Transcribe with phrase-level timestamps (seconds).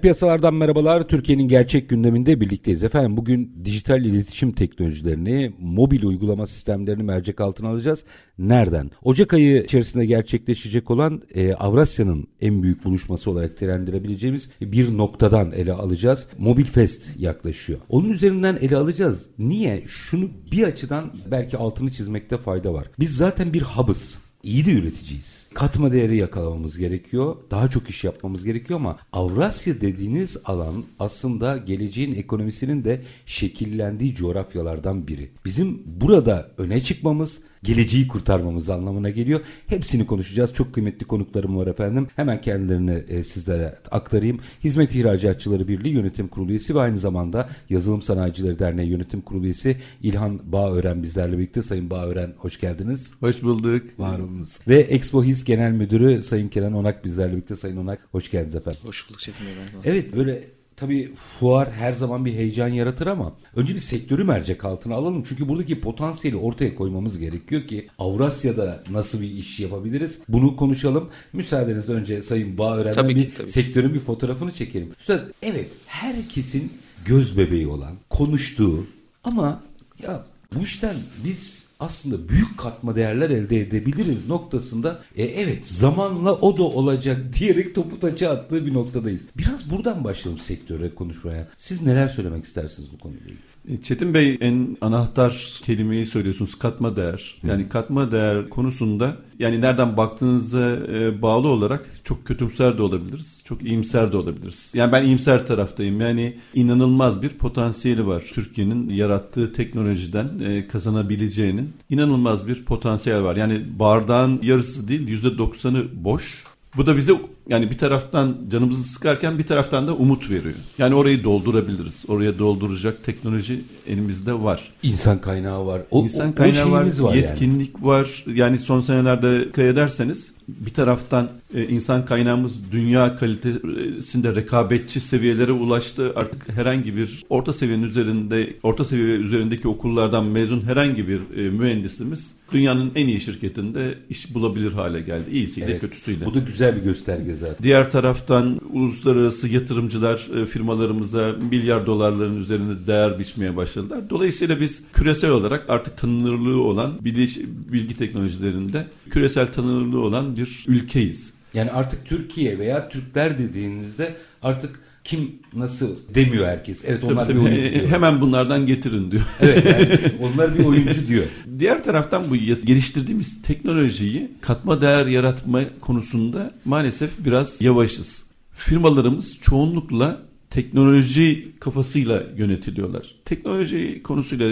[0.00, 1.08] Piyasalardan merhabalar.
[1.08, 2.84] Türkiye'nin gerçek gündeminde birlikteyiz.
[2.84, 8.04] Efendim bugün dijital iletişim teknolojilerini, mobil uygulama sistemlerini mercek altına alacağız.
[8.38, 8.90] Nereden?
[9.02, 15.72] Ocak ayı içerisinde gerçekleşecek olan e, Avrasya'nın en büyük buluşması olarak değerlendirebileceğimiz bir noktadan ele
[15.72, 16.28] alacağız.
[16.38, 17.78] Mobil Fest yaklaşıyor.
[17.88, 19.30] Onun üzerinden ele alacağız.
[19.38, 19.84] Niye?
[19.86, 22.86] Şunu bir açıdan belki altını çizmekte fayda var.
[22.98, 25.48] Biz zaten bir hub'ız iyi de üreticiyiz.
[25.54, 27.36] Katma değeri yakalamamız gerekiyor.
[27.50, 35.08] Daha çok iş yapmamız gerekiyor ama Avrasya dediğiniz alan aslında geleceğin ekonomisinin de şekillendiği coğrafyalardan
[35.08, 35.30] biri.
[35.44, 39.40] Bizim burada öne çıkmamız geleceği kurtarmamız anlamına geliyor.
[39.66, 40.54] Hepsini konuşacağız.
[40.54, 42.06] Çok kıymetli konuklarım var efendim.
[42.16, 44.40] Hemen kendilerini e, sizlere aktarayım.
[44.64, 49.76] Hizmet İhracatçıları Birliği Yönetim Kurulu üyesi ve aynı zamanda Yazılım Sanayicileri Derneği Yönetim Kurulu üyesi
[50.02, 51.62] İlhan Bağören bizlerle birlikte.
[51.62, 53.14] Sayın Bağören hoş geldiniz.
[53.20, 53.82] Hoş bulduk.
[53.98, 54.58] Var olunuz.
[54.68, 57.56] Ve Expo His Genel Müdürü Sayın Kenan Onak bizlerle birlikte.
[57.56, 58.80] Sayın Onak hoş geldiniz efendim.
[58.82, 59.52] Hoş bulduk Çetin Bey.
[59.84, 60.44] Evet böyle
[60.80, 65.24] Tabii fuar her zaman bir heyecan yaratır ama önce bir sektörü mercek altına alalım.
[65.28, 70.22] Çünkü buradaki potansiyeli ortaya koymamız gerekiyor ki Avrasya'da nasıl bir iş yapabiliriz?
[70.28, 71.10] Bunu konuşalım.
[71.32, 73.48] Müsaadenizle önce Sayın Bağören'den bir ki, tabii.
[73.48, 74.92] sektörün bir fotoğrafını çekelim.
[75.00, 76.72] Üstad evet herkesin
[77.04, 78.86] göz bebeği olan, konuştuğu
[79.24, 79.62] ama
[80.02, 86.56] ya bu işten biz aslında büyük katma değerler elde edebiliriz noktasında e, evet zamanla o
[86.56, 89.26] da olacak diyerek topu taça attığı bir noktadayız.
[89.38, 91.48] Biraz buradan başlayalım sektöre konuşmaya.
[91.56, 93.49] Siz neler söylemek istersiniz bu konuyla ilgili?
[93.82, 97.40] Çetin Bey en anahtar kelimeyi söylüyorsunuz katma değer.
[97.42, 103.42] Yani katma değer konusunda yani nereden baktığınıza e, bağlı olarak çok kötümser de olabiliriz.
[103.44, 104.72] Çok iyimser de olabiliriz.
[104.74, 106.00] Yani ben iyimser taraftayım.
[106.00, 108.24] Yani inanılmaz bir potansiyeli var.
[108.32, 113.36] Türkiye'nin yarattığı teknolojiden e, kazanabileceğinin inanılmaz bir potansiyel var.
[113.36, 116.44] Yani bardağın yarısı değil %90'ı boş.
[116.76, 117.12] Bu da bize
[117.50, 120.54] yani bir taraftan canımızı sıkarken bir taraftan da umut veriyor.
[120.78, 122.04] Yani orayı doldurabiliriz.
[122.08, 124.70] Oraya dolduracak teknoloji elimizde var.
[124.82, 125.82] İnsan kaynağı var.
[125.90, 127.86] O, İnsan o- o kaynağı var, var yetkinlik yani.
[127.86, 128.24] var.
[128.34, 136.12] Yani son senelerde dikkat ederseniz bir taraftan e, insan kaynağımız dünya kalitesinde rekabetçi seviyelere ulaştı.
[136.16, 142.30] Artık herhangi bir orta seviyenin üzerinde, orta seviye üzerindeki okullardan mezun herhangi bir e, mühendisimiz
[142.52, 145.30] dünyanın en iyi şirketinde iş bulabilir hale geldi.
[145.32, 145.80] İyisiyle Evet.
[145.80, 146.24] kötüsüyle.
[146.26, 147.56] Bu da güzel bir gösterge zaten.
[147.62, 154.10] Diğer taraftan uluslararası yatırımcılar e, firmalarımıza milyar dolarların üzerinde değer biçmeye başladılar.
[154.10, 157.40] Dolayısıyla biz küresel olarak artık tanınırlığı olan biliş-
[157.72, 161.32] bilgi teknolojilerinde küresel tanınırlığı olan bir ülkeyiz.
[161.54, 166.84] Yani artık Türkiye veya Türkler dediğinizde artık kim nasıl demiyor herkes.
[166.86, 167.88] Evet onlar Tabii, bir tabii, oyuncu diyor.
[167.88, 169.22] hemen bunlardan getirin diyor.
[169.40, 171.24] Evet yani onlar bir oyuncu diyor.
[171.58, 178.26] Diğer taraftan bu geliştirdiğimiz teknolojiyi katma değer yaratma konusunda maalesef biraz yavaşız.
[178.52, 183.14] Firmalarımız çoğunlukla teknoloji kafasıyla yönetiliyorlar.
[183.24, 184.46] Teknoloji konusuyla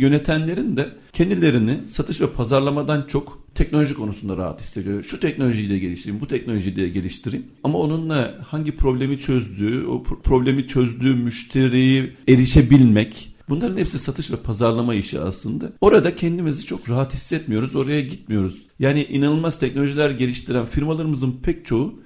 [0.00, 5.04] yönetenlerin de kendilerini satış ve pazarlamadan çok teknoloji konusunda rahat hissediyor.
[5.04, 7.46] Şu teknolojiyi de geliştireyim, bu teknolojiyi de geliştireyim.
[7.64, 14.36] Ama onunla hangi problemi çözdüğü, o pro- problemi çözdüğü müşteriyi erişebilmek, Bunların hepsi satış ve
[14.36, 15.72] pazarlama işi aslında.
[15.80, 17.76] Orada kendimizi çok rahat hissetmiyoruz.
[17.76, 18.62] Oraya gitmiyoruz.
[18.78, 22.00] Yani inanılmaz teknolojiler geliştiren firmalarımızın pek çoğu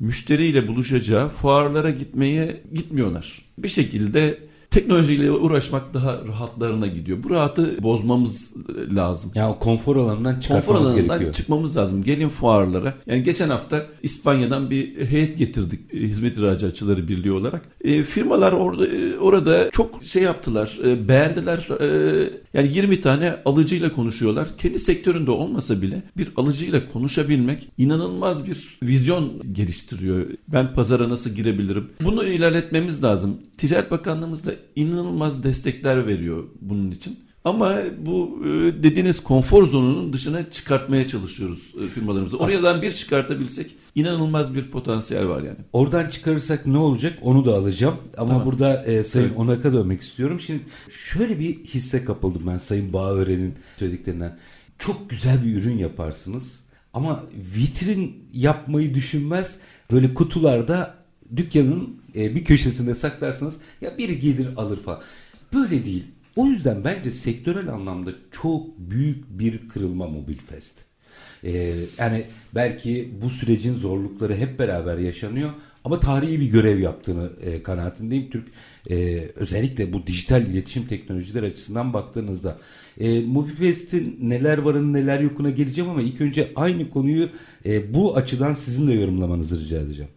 [0.00, 3.42] müşteriyle buluşacağı fuarlara gitmeye gitmiyorlar.
[3.58, 4.38] Bir şekilde
[4.70, 7.18] teknolojiyle uğraşmak daha rahatlarına gidiyor.
[7.22, 8.54] Bu rahatı bozmamız
[8.92, 9.30] e, lazım.
[9.34, 11.34] Ya o konfor alanından Konfor çıkartmamız alanından gerekiyor.
[11.34, 12.02] çıkmamız lazım.
[12.04, 12.94] Gelin fuarlara.
[13.06, 17.62] Yani geçen hafta İspanya'dan bir heyet getirdik e, Hizmet İhracatçıları Birliği olarak.
[17.84, 20.78] E, firmalar orada e, orada çok şey yaptılar.
[20.84, 21.68] e, beğendiler.
[21.80, 24.48] E, yani 20 tane alıcıyla konuşuyorlar.
[24.58, 30.26] Kendi sektöründe olmasa bile bir alıcıyla konuşabilmek inanılmaz bir vizyon geliştiriyor.
[30.48, 31.90] Ben pazara nasıl girebilirim?
[32.04, 33.38] Bunu ilerletmemiz lazım.
[33.58, 37.27] Ticaret Bakanlığımız da inanılmaz destekler veriyor bunun için.
[37.48, 38.48] Ama bu e,
[38.82, 42.38] dediğiniz konfor zonunun dışına çıkartmaya çalışıyoruz e, firmalarımızı.
[42.38, 45.56] Oradan bir çıkartabilsek inanılmaz bir potansiyel var yani.
[45.72, 47.96] Oradan çıkarırsak ne olacak onu da alacağım.
[48.16, 48.46] Ama tamam.
[48.46, 49.38] burada e, Sayın evet.
[49.38, 50.40] Onak'a dönmek istiyorum.
[50.40, 50.60] Şimdi
[50.90, 54.38] şöyle bir hisse kapıldım ben Sayın Bağören'in söylediklerinden.
[54.78, 56.60] Çok güzel bir ürün yaparsınız.
[56.94, 57.24] Ama
[57.56, 59.60] vitrin yapmayı düşünmez.
[59.90, 60.94] Böyle kutularda
[61.36, 63.56] dükkanın e, bir köşesinde saklarsınız.
[63.80, 65.00] Ya biri gelir alır falan.
[65.52, 66.04] Böyle değil.
[66.38, 68.10] O yüzden bence sektörel anlamda
[68.42, 70.80] çok büyük bir kırılma Mobil Fest.
[71.44, 72.24] Ee, yani
[72.54, 75.50] belki bu sürecin zorlukları hep beraber yaşanıyor
[75.84, 78.30] ama tarihi bir görev yaptığını e, kanaatindeyim.
[78.30, 78.48] Türk
[78.90, 82.58] e, özellikle bu dijital iletişim teknolojiler açısından baktığınızda
[83.00, 87.30] e, Mobifest'in neler varın neler yokuna geleceğim ama ilk önce aynı konuyu
[87.66, 90.10] e, bu açıdan sizin de yorumlamanızı rica edeceğim.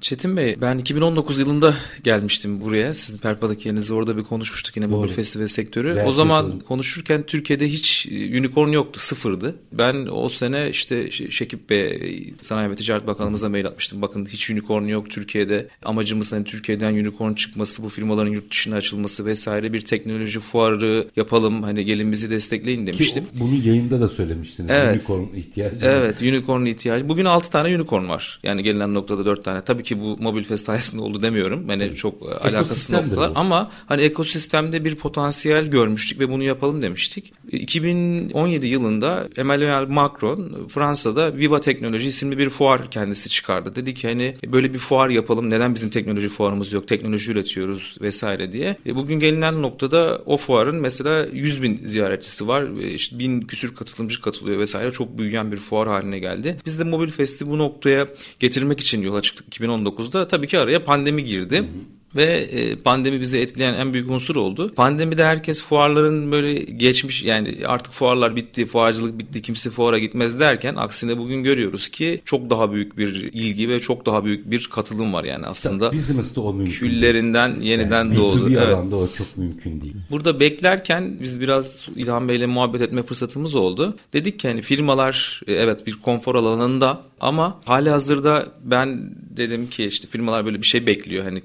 [0.00, 1.74] Çetin Bey ben 2019 yılında
[2.04, 2.94] gelmiştim buraya.
[2.94, 5.96] Sizin Perpa'daki yerinizde orada bir konuşmuştuk yine mobil festival sektörü.
[5.96, 6.60] Belki o zaman sanırım.
[6.60, 9.54] konuşurken Türkiye'de hiç e, unicorn yoktu sıfırdı.
[9.72, 14.02] Ben o sene işte Şekip Bey Sanayi ve Ticaret Bakanlığımıza mail atmıştım.
[14.02, 15.68] Bakın hiç unicorn yok Türkiye'de.
[15.84, 21.62] Amacımız hani Türkiye'den unicorn çıkması, bu firmaların yurt dışına açılması vesaire bir teknoloji fuarı yapalım.
[21.62, 23.24] Hani gelin bizi destekleyin demiştim.
[23.24, 24.70] Ki bunu yayında da söylemiştiniz.
[24.70, 24.96] Evet.
[24.96, 25.76] Unicorn ihtiyacı.
[25.82, 27.08] Evet unicorn ihtiyacı.
[27.08, 28.40] Bugün 6 tane unicorn var.
[28.42, 29.64] Yani gelinen noktada 4 tane.
[29.64, 31.70] Tabii ki bu Mobil Fest sayesinde oldu demiyorum.
[31.70, 37.32] Yani çok e, alakası noktalar ama hani ekosistemde bir potansiyel görmüştük ve bunu yapalım demiştik.
[37.52, 43.76] 2017 yılında Emmanuel Macron Fransa'da Viva Teknoloji isimli bir fuar kendisi çıkardı.
[43.76, 45.50] Dedi ki hani böyle bir fuar yapalım.
[45.50, 46.88] Neden bizim teknoloji fuarımız yok?
[46.88, 48.76] Teknoloji üretiyoruz vesaire diye.
[48.86, 52.62] E, bugün gelinen noktada o fuarın mesela 100 bin ziyaretçisi var.
[52.82, 54.90] E, işte bin küsür katılımcı katılıyor vesaire.
[54.90, 56.56] Çok büyüyen bir fuar haline geldi.
[56.66, 58.08] Biz de Mobil Fest'i bu noktaya
[58.38, 59.50] getirmek için yola çıktık
[59.84, 61.56] 2019'da tabii ki araya pandemi girdi.
[61.58, 61.97] Hı hı.
[62.16, 64.74] Ve e, pandemi bizi etkileyen en büyük unsur oldu.
[64.76, 70.74] Pandemide herkes fuarların böyle geçmiş yani artık fuarlar bitti, fuarcılık bitti, kimse fuara gitmez derken
[70.74, 75.12] aksine bugün görüyoruz ki çok daha büyük bir ilgi ve çok daha büyük bir katılım
[75.12, 75.92] var yani aslında.
[75.92, 77.70] Business'ta o mümkün Küllerinden değil.
[77.70, 78.46] yeniden yani, doğdu.
[78.46, 78.74] Bir evet.
[78.74, 79.94] alanda o çok mümkün değil.
[80.10, 83.96] Burada beklerken biz biraz İlhan Bey'le muhabbet etme fırsatımız oldu.
[84.12, 89.84] Dedik ki hani firmalar e, evet bir konfor alanında ama hali hazırda ben dedim ki
[89.84, 91.40] işte firmalar böyle bir şey bekliyor hani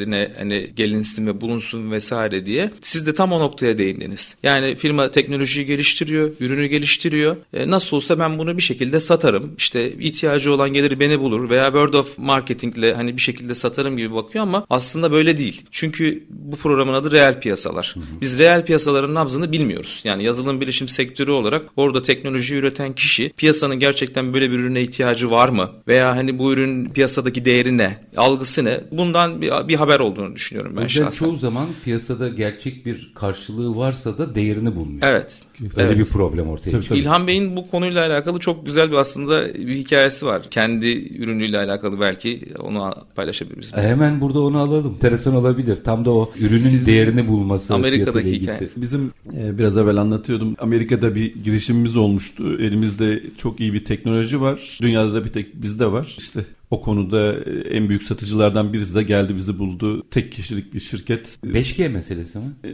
[0.00, 2.70] kendilerine hani gelinsin ve bulunsun vesaire diye.
[2.80, 4.36] Siz de tam o noktaya değindiniz.
[4.42, 7.36] Yani firma teknolojiyi geliştiriyor, ürünü geliştiriyor.
[7.52, 9.54] E, nasıl olsa ben bunu bir şekilde satarım.
[9.58, 14.14] İşte ihtiyacı olan gelir beni bulur veya word of marketingle hani bir şekilde satarım gibi
[14.14, 15.62] bakıyor ama aslında böyle değil.
[15.70, 17.94] Çünkü bu programın adı reel piyasalar.
[18.20, 20.00] Biz reel piyasaların nabzını bilmiyoruz.
[20.04, 25.30] Yani yazılım bilişim sektörü olarak orada teknoloji üreten kişi piyasanın gerçekten böyle bir ürüne ihtiyacı
[25.30, 25.70] var mı?
[25.88, 28.80] Veya hani bu ürün piyasada piyasadaki değeri ne, algısı ne?
[28.92, 31.26] Bundan bir, bir haber olduğunu düşünüyorum ben şahsen.
[31.26, 35.02] Çoğu zaman piyasada gerçek bir karşılığı varsa da değerini bulmuyor.
[35.02, 35.42] Evet.
[35.60, 35.98] Öyle evet.
[35.98, 37.00] bir problem ortaya çıkıyor.
[37.00, 40.42] İlhan Bey'in bu konuyla alakalı çok güzel bir aslında bir hikayesi var.
[40.50, 43.72] Kendi ürünüyle alakalı belki onu paylaşabiliriz.
[43.74, 44.94] E hemen burada onu alalım.
[44.94, 45.76] Enteresan olabilir.
[45.84, 47.74] Tam da o ürünün değerini bulması.
[47.74, 48.68] Amerika'daki hikaye.
[48.76, 50.56] Bizim e, biraz evvel anlatıyordum.
[50.58, 52.60] Amerika'da bir girişimimiz olmuştu.
[52.60, 54.78] Elimizde çok iyi bir teknoloji var.
[54.82, 56.16] Dünyada da bir tek bizde var.
[56.18, 60.06] İşte o konuda e, en büyük satıcılardan birisi de geldi bizi buldu.
[60.10, 61.38] Tek kişilik bir şirket.
[61.44, 62.44] 5G meselesi mi?
[62.64, 62.68] E,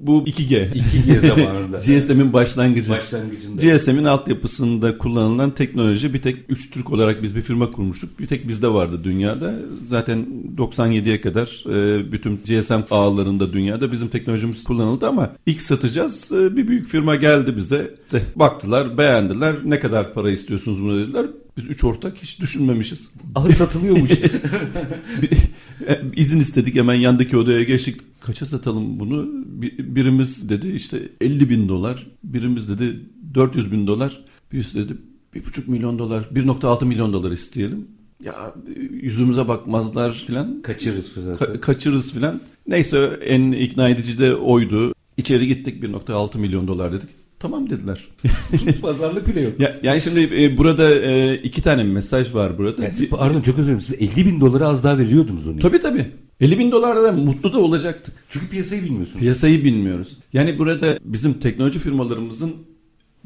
[0.00, 0.72] bu 2G.
[0.72, 1.78] 2G zamanında.
[1.78, 2.90] GSM'in başlangıcı.
[2.90, 3.76] Başlangıcında.
[3.76, 8.20] GSM'in altyapısında kullanılan teknoloji bir tek 3 Türk olarak biz bir firma kurmuştuk.
[8.20, 9.54] Bir tek bizde vardı dünyada.
[9.86, 10.26] Zaten
[10.56, 16.30] 97'ye kadar e, bütün GSM ağlarında dünyada bizim teknolojimiz kullanıldı ama ilk satacağız.
[16.32, 17.94] Bir büyük firma geldi bize.
[18.36, 19.54] Baktılar, beğendiler.
[19.64, 21.26] Ne kadar para istiyorsunuz bunu dediler.
[21.56, 23.10] Biz üç ortak hiç düşünmemişiz.
[23.34, 24.10] Aa satılıyormuş.
[26.16, 28.00] İzin istedik hemen yandaki odaya geçtik.
[28.20, 29.28] Kaça satalım bunu?
[29.78, 32.06] Birimiz dedi işte 50 bin dolar.
[32.24, 33.00] Birimiz dedi
[33.34, 34.24] 400 bin dolar.
[34.52, 34.92] Birisi dedi
[35.34, 37.88] 1,5 milyon dolar, 1.6 milyon dolar isteyelim.
[38.24, 38.54] Ya
[39.02, 40.62] yüzümüze bakmazlar filan.
[40.62, 41.34] Kaçırırız filan.
[41.36, 42.40] Ka- kaçırırız filan.
[42.66, 44.94] Neyse en ikna edici de oydu.
[45.16, 47.08] İçeri gittik 1.6 milyon dolar dedik.
[47.40, 48.08] Tamam dediler.
[48.82, 49.60] Pazarlık bile yok.
[49.60, 52.82] Ya, yani şimdi e, burada e, iki tane mesaj var burada.
[52.84, 53.80] Yani, pardon çok özür dilerim.
[53.80, 55.58] Siz 50 bin dolara az daha veriyordunuz onu.
[55.58, 56.06] Tabii tabii.
[56.40, 58.14] 50 bin dolarda da mutlu da olacaktık.
[58.28, 59.20] Çünkü piyasayı bilmiyorsunuz.
[59.20, 60.18] Piyasayı bilmiyoruz.
[60.32, 62.54] Yani burada bizim teknoloji firmalarımızın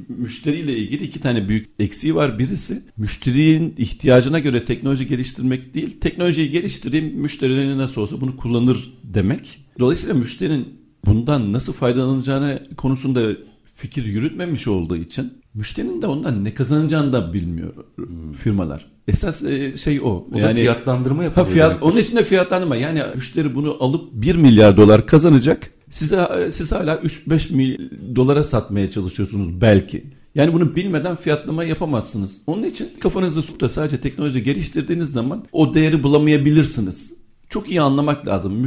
[0.08, 2.38] müşteriyle ilgili iki tane büyük eksiği var.
[2.38, 5.98] Birisi müşterinin ihtiyacına göre teknoloji geliştirmek değil.
[6.00, 9.60] Teknolojiyi geliştireyim müşterilerin nasıl olsa bunu kullanır demek.
[9.78, 10.68] Dolayısıyla müşterinin
[11.06, 13.32] bundan nasıl faydalanacağını konusunda
[13.74, 18.32] fikir yürütmemiş olduğu için müşterinin de ondan ne kazanacağını da bilmiyor hmm.
[18.32, 18.86] firmalar.
[19.08, 20.04] Esas e, şey o.
[20.04, 21.46] o yani fiyatlandırma yapıyor.
[21.46, 22.76] Ha fiyat onun için de fiyatlandırma.
[22.76, 25.70] Yani müşteri bunu alıp 1 milyar dolar kazanacak.
[25.90, 30.04] Size siz hala 3-5 mil dolara satmaya çalışıyorsunuz belki.
[30.34, 32.40] Yani bunu bilmeden fiyatlama yapamazsınız.
[32.46, 37.14] Onun için kafanızda tutup sadece teknoloji geliştirdiğiniz zaman o değeri bulamayabilirsiniz.
[37.48, 38.62] Çok iyi anlamak lazım.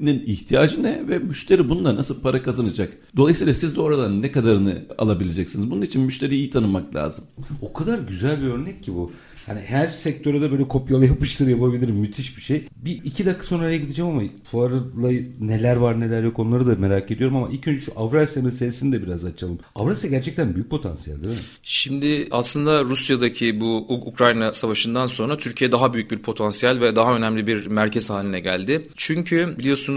[0.00, 2.92] Müşterinin ihtiyacı ne ve müşteri bununla nasıl para kazanacak?
[3.16, 5.70] Dolayısıyla siz de oradan ne kadarını alabileceksiniz?
[5.70, 7.24] Bunun için müşteriyi iyi tanımak lazım.
[7.62, 9.12] O kadar güzel bir örnek ki bu.
[9.46, 11.94] Hani her sektöre de böyle kopyala yapıştır yapabilirim.
[11.94, 12.64] Müthiş bir şey.
[12.76, 17.10] Bir iki dakika sonra oraya gideceğim ama fuarla neler var neler yok onları da merak
[17.10, 19.58] ediyorum ama ilk önce şu Avrasya meselesini de biraz açalım.
[19.74, 21.40] Avrasya gerçekten büyük potansiyel değil mi?
[21.62, 27.46] Şimdi aslında Rusya'daki bu Ukrayna savaşından sonra Türkiye daha büyük bir potansiyel ve daha önemli
[27.46, 28.88] bir merkez haline geldi.
[28.96, 29.87] Çünkü biliyorsunuz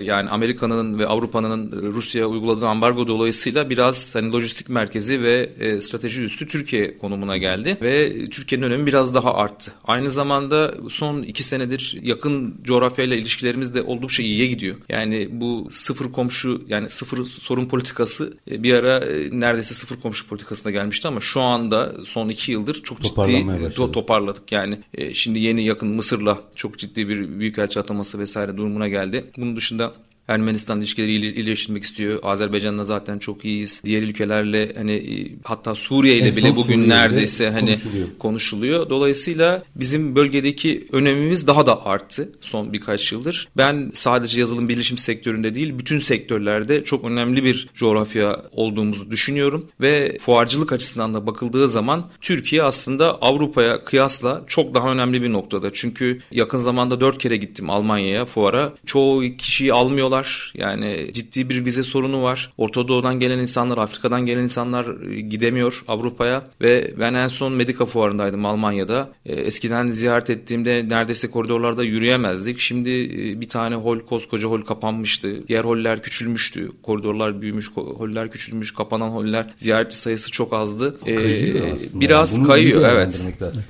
[0.00, 6.22] yani Amerika'nın ve Avrupa'nın Rusya'ya uyguladığı ambargo dolayısıyla biraz hani lojistik merkezi ve e, strateji
[6.22, 9.72] üstü Türkiye konumuna geldi ve Türkiye'nin önemi biraz daha arttı.
[9.84, 14.76] Aynı zamanda son iki senedir yakın coğrafyayla ilişkilerimiz de oldukça iyiye gidiyor.
[14.88, 20.28] Yani bu sıfır komşu yani sıfır sorun politikası e, bir ara e, neredeyse sıfır komşu
[20.28, 24.52] politikasına gelmişti ama şu anda son iki yıldır çok ciddi to toparladık.
[24.52, 29.24] Yani e, şimdi yeni yakın Mısır'la çok ciddi bir büyükelçi ataması vesaire durumuna geldi.
[29.36, 29.92] Bunun dışında
[30.28, 32.18] Ermenistan ilişkileri iyileştirmek istiyor.
[32.22, 33.82] Azerbaycan'la zaten çok iyiyiz.
[33.84, 38.08] Diğer ülkelerle hani hatta Suriye ile bile bugün Suriye'de neredeyse hani konuşuluyor.
[38.18, 38.90] konuşuluyor.
[38.90, 43.48] Dolayısıyla bizim bölgedeki önemimiz daha da arttı son birkaç yıldır.
[43.56, 50.16] Ben sadece yazılım bilişim sektöründe değil bütün sektörlerde çok önemli bir coğrafya olduğumuzu düşünüyorum ve
[50.20, 55.70] fuarcılık açısından da bakıldığı zaman Türkiye aslında Avrupa'ya kıyasla çok daha önemli bir noktada.
[55.72, 58.72] Çünkü yakın zamanda dört kere gittim Almanya'ya fuara.
[58.86, 60.52] Çoğu kişiyi almıyorlar gidemiyorlar.
[60.54, 62.52] Yani ciddi bir vize sorunu var.
[62.56, 67.86] Orta Doğu'dan gelen insanlar, Afrika'dan gelen insanlar e, gidemiyor Avrupa'ya ve ben en son Medika
[67.86, 69.08] fuarındaydım Almanya'da.
[69.26, 72.60] E, eskiden ziyaret ettiğimde neredeyse koridorlarda yürüyemezdik.
[72.60, 75.48] Şimdi e, bir tane hol, koskoca hol kapanmıştı.
[75.48, 76.70] Diğer holler küçülmüştü.
[76.82, 79.46] Koridorlar büyümüş, holler küçülmüş, kapanan holler.
[79.56, 81.00] Ziyaretçi sayısı çok azdı.
[81.04, 82.46] Kayıyor Biraz yani.
[82.46, 83.28] kayıyor evet.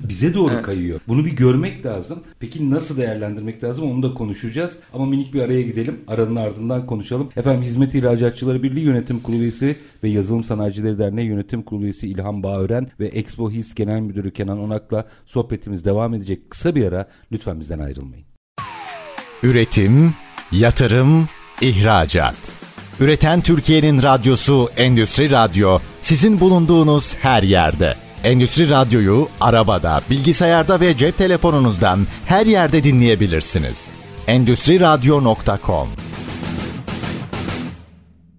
[0.09, 0.63] Bize doğru evet.
[0.63, 0.99] kayıyor.
[1.07, 2.19] Bunu bir görmek lazım.
[2.39, 4.79] Peki nasıl değerlendirmek lazım onu da konuşacağız.
[4.93, 5.99] Ama minik bir araya gidelim.
[6.07, 7.29] Aranın ardından konuşalım.
[7.37, 12.43] Efendim Hizmet İhracatçıları Birliği Yönetim Kurulu üyesi ve Yazılım Sanayicileri Derneği Yönetim Kurulu üyesi İlhan
[12.43, 16.49] Bağören ve Expo His Genel Müdürü Kenan Onak'la sohbetimiz devam edecek.
[16.49, 18.25] Kısa bir ara lütfen bizden ayrılmayın.
[19.43, 20.13] Üretim,
[20.51, 21.27] yatırım,
[21.61, 22.35] ihracat.
[22.99, 27.95] Üreten Türkiye'nin radyosu Endüstri Radyo sizin bulunduğunuz her yerde.
[28.23, 33.89] Endüstri Radyo'yu arabada, bilgisayarda ve cep telefonunuzdan her yerde dinleyebilirsiniz.
[34.27, 35.87] Endüstri Radyo.com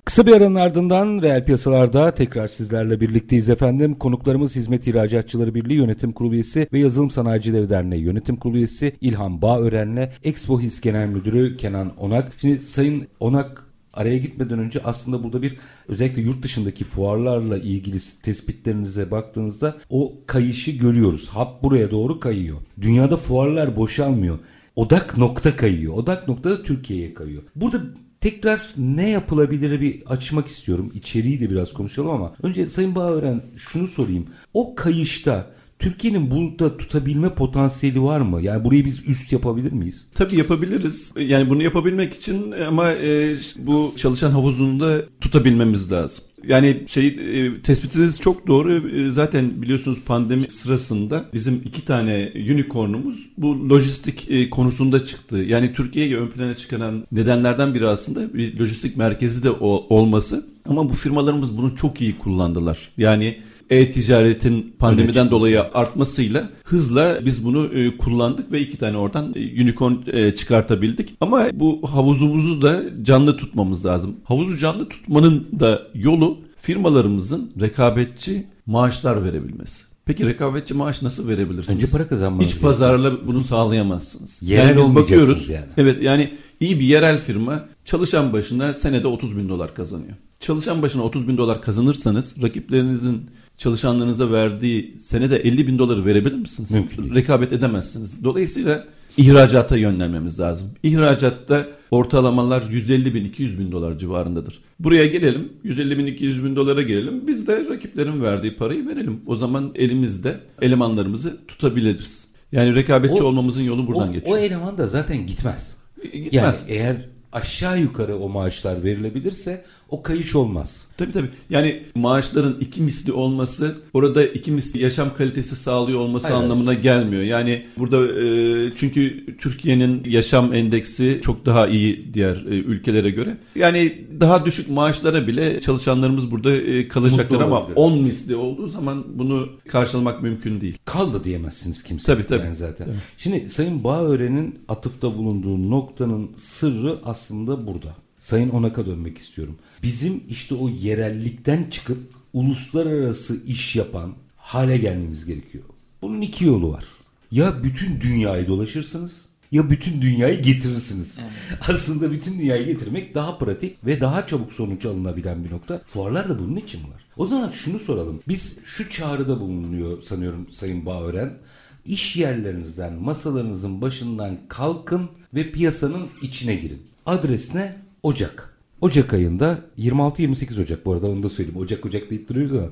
[0.09, 3.95] Kısa bir aranın ardından reel piyasalarda tekrar sizlerle birlikteyiz efendim.
[3.95, 9.43] Konuklarımız Hizmet İhracatçıları Birliği Yönetim Kurulu üyesi ve Yazılım Sanayicileri Derneği Yönetim Kurulu üyesi İlhan
[9.43, 12.33] Bağören'le Expo His Genel Müdürü Kenan Onak.
[12.41, 15.57] Şimdi Sayın Onak araya gitmeden önce aslında burada bir
[15.89, 21.29] özellikle yurt dışındaki fuarlarla ilgili tespitlerinize baktığınızda o kayışı görüyoruz.
[21.29, 22.59] Hap buraya doğru kayıyor.
[22.81, 24.39] Dünyada fuarlar boşalmıyor.
[24.77, 25.95] Odak nokta kayıyor.
[25.95, 27.43] Odak nokta da Türkiye'ye kayıyor.
[27.57, 27.81] Burada
[28.31, 30.93] tekrar ne yapılabilir bir açmak istiyorum.
[30.95, 34.27] İçeriği de biraz konuşalım ama önce Sayın Bağören şunu sorayım.
[34.55, 38.43] O kayışta Türkiye'nin burada tutabilme potansiyeli var mı?
[38.43, 40.07] Yani burayı biz üst yapabilir miyiz?
[40.15, 41.13] Tabii yapabiliriz.
[41.19, 46.25] Yani bunu yapabilmek için ama e, bu çalışan havuzunu da tutabilmemiz lazım.
[46.47, 48.89] Yani şey e, tespitiniz çok doğru.
[48.89, 55.37] E, zaten biliyorsunuz pandemi sırasında bizim iki tane unicornumuz bu lojistik e, konusunda çıktı.
[55.37, 60.47] Yani Türkiye'yi ön plana çıkaran nedenlerden biri aslında bir lojistik merkezi de olması.
[60.69, 62.79] Ama bu firmalarımız bunu çok iyi kullandılar.
[62.99, 63.39] Yani
[63.71, 69.95] e-ticaretin pandemiden dolayı artmasıyla hızla biz bunu e, kullandık ve iki tane oradan e, unicorn
[70.07, 71.15] e, çıkartabildik.
[71.21, 74.17] Ama bu havuzumuzu da canlı tutmamız lazım.
[74.25, 79.89] Havuzu canlı tutmanın da yolu firmalarımızın rekabetçi maaşlar verebilmesi.
[80.09, 81.77] Peki rekabetçi maaş nasıl verebilirsiniz?
[81.77, 84.43] Önce para kazanmanız İç pazarla bunu sağlayamazsınız.
[84.43, 85.49] Yerel yani biz bakıyoruz.
[85.49, 85.65] Yani.
[85.77, 90.13] Evet yani iyi bir yerel firma çalışan başına senede 30 bin dolar kazanıyor.
[90.41, 96.71] Çalışan başına 30 bin dolar kazanırsanız rakiplerinizin çalışanlarınıza verdiği senede 50 bin doları verebilir misiniz?
[96.71, 97.15] Mümkün değil.
[97.15, 98.25] Rekabet edemezsiniz.
[98.25, 98.87] Dolayısıyla
[99.17, 100.71] ihracata yönlenmemiz lazım.
[100.83, 104.61] İhracatta ortalamalar 150 bin 200 bin dolar civarındadır.
[104.79, 109.21] Buraya gelelim 150 bin 200 bin dolara gelelim biz de rakiplerin verdiği parayı verelim.
[109.27, 112.29] O zaman elimizde elemanlarımızı tutabiliriz.
[112.53, 114.37] Yani rekabetçi o, olmamızın yolu buradan o, geçiyor.
[114.37, 115.77] O eleman da zaten gitmez.
[116.03, 116.33] E, gitmez.
[116.33, 116.97] Yani eğer
[117.33, 120.87] aşağı yukarı o maaşlar verilebilirse o kayış olmaz.
[120.97, 121.29] Tabii tabii.
[121.51, 126.43] Yani maaşların iki misli olması orada iki misli yaşam kalitesi sağlıyor olması Hayır.
[126.45, 127.23] anlamına gelmiyor.
[127.23, 133.37] Yani burada e, çünkü Türkiye'nin yaşam endeksi çok daha iyi diğer e, ülkelere göre.
[133.55, 137.77] Yani daha düşük maaşlara bile çalışanlarımız burada e, kalacaklar ama olabilir.
[137.77, 140.79] 10 misli olduğu zaman bunu karşılamak mümkün değil.
[140.85, 142.07] Kal da diyemezsiniz kimse.
[142.07, 142.45] Tabii, tabii.
[142.45, 142.87] Yani zaten.
[143.19, 148.08] Şimdi Sayın Bağören'in atıfta bulunduğu noktanın sırrı aslında burada.
[148.29, 149.59] Sayın Onak'a dönmek istiyorum.
[149.83, 151.99] Bizim işte o yerellikten çıkıp
[152.33, 155.65] uluslararası iş yapan hale gelmemiz gerekiyor.
[156.03, 156.85] Bunun iki yolu var.
[157.31, 161.19] Ya bütün dünyayı dolaşırsınız ya bütün dünyayı getirirsiniz.
[161.69, 165.83] Aslında bütün dünyayı getirmek daha pratik ve daha çabuk sonuç alınabilen bir nokta.
[165.85, 167.05] Fuarlar da bunun için var.
[167.17, 168.21] O zaman şunu soralım.
[168.29, 171.39] Biz şu çağrıda bulunuyor sanıyorum Sayın Bağören.
[171.85, 176.83] İş yerlerinizden, masalarınızın başından kalkın ve piyasanın içine girin.
[177.07, 177.88] Adres ne?
[178.03, 178.59] Ocak.
[178.81, 181.61] Ocak ayında 26-28 Ocak bu arada onu da söyleyeyim.
[181.61, 182.69] Ocak Ocak deyip duruyoruz ama.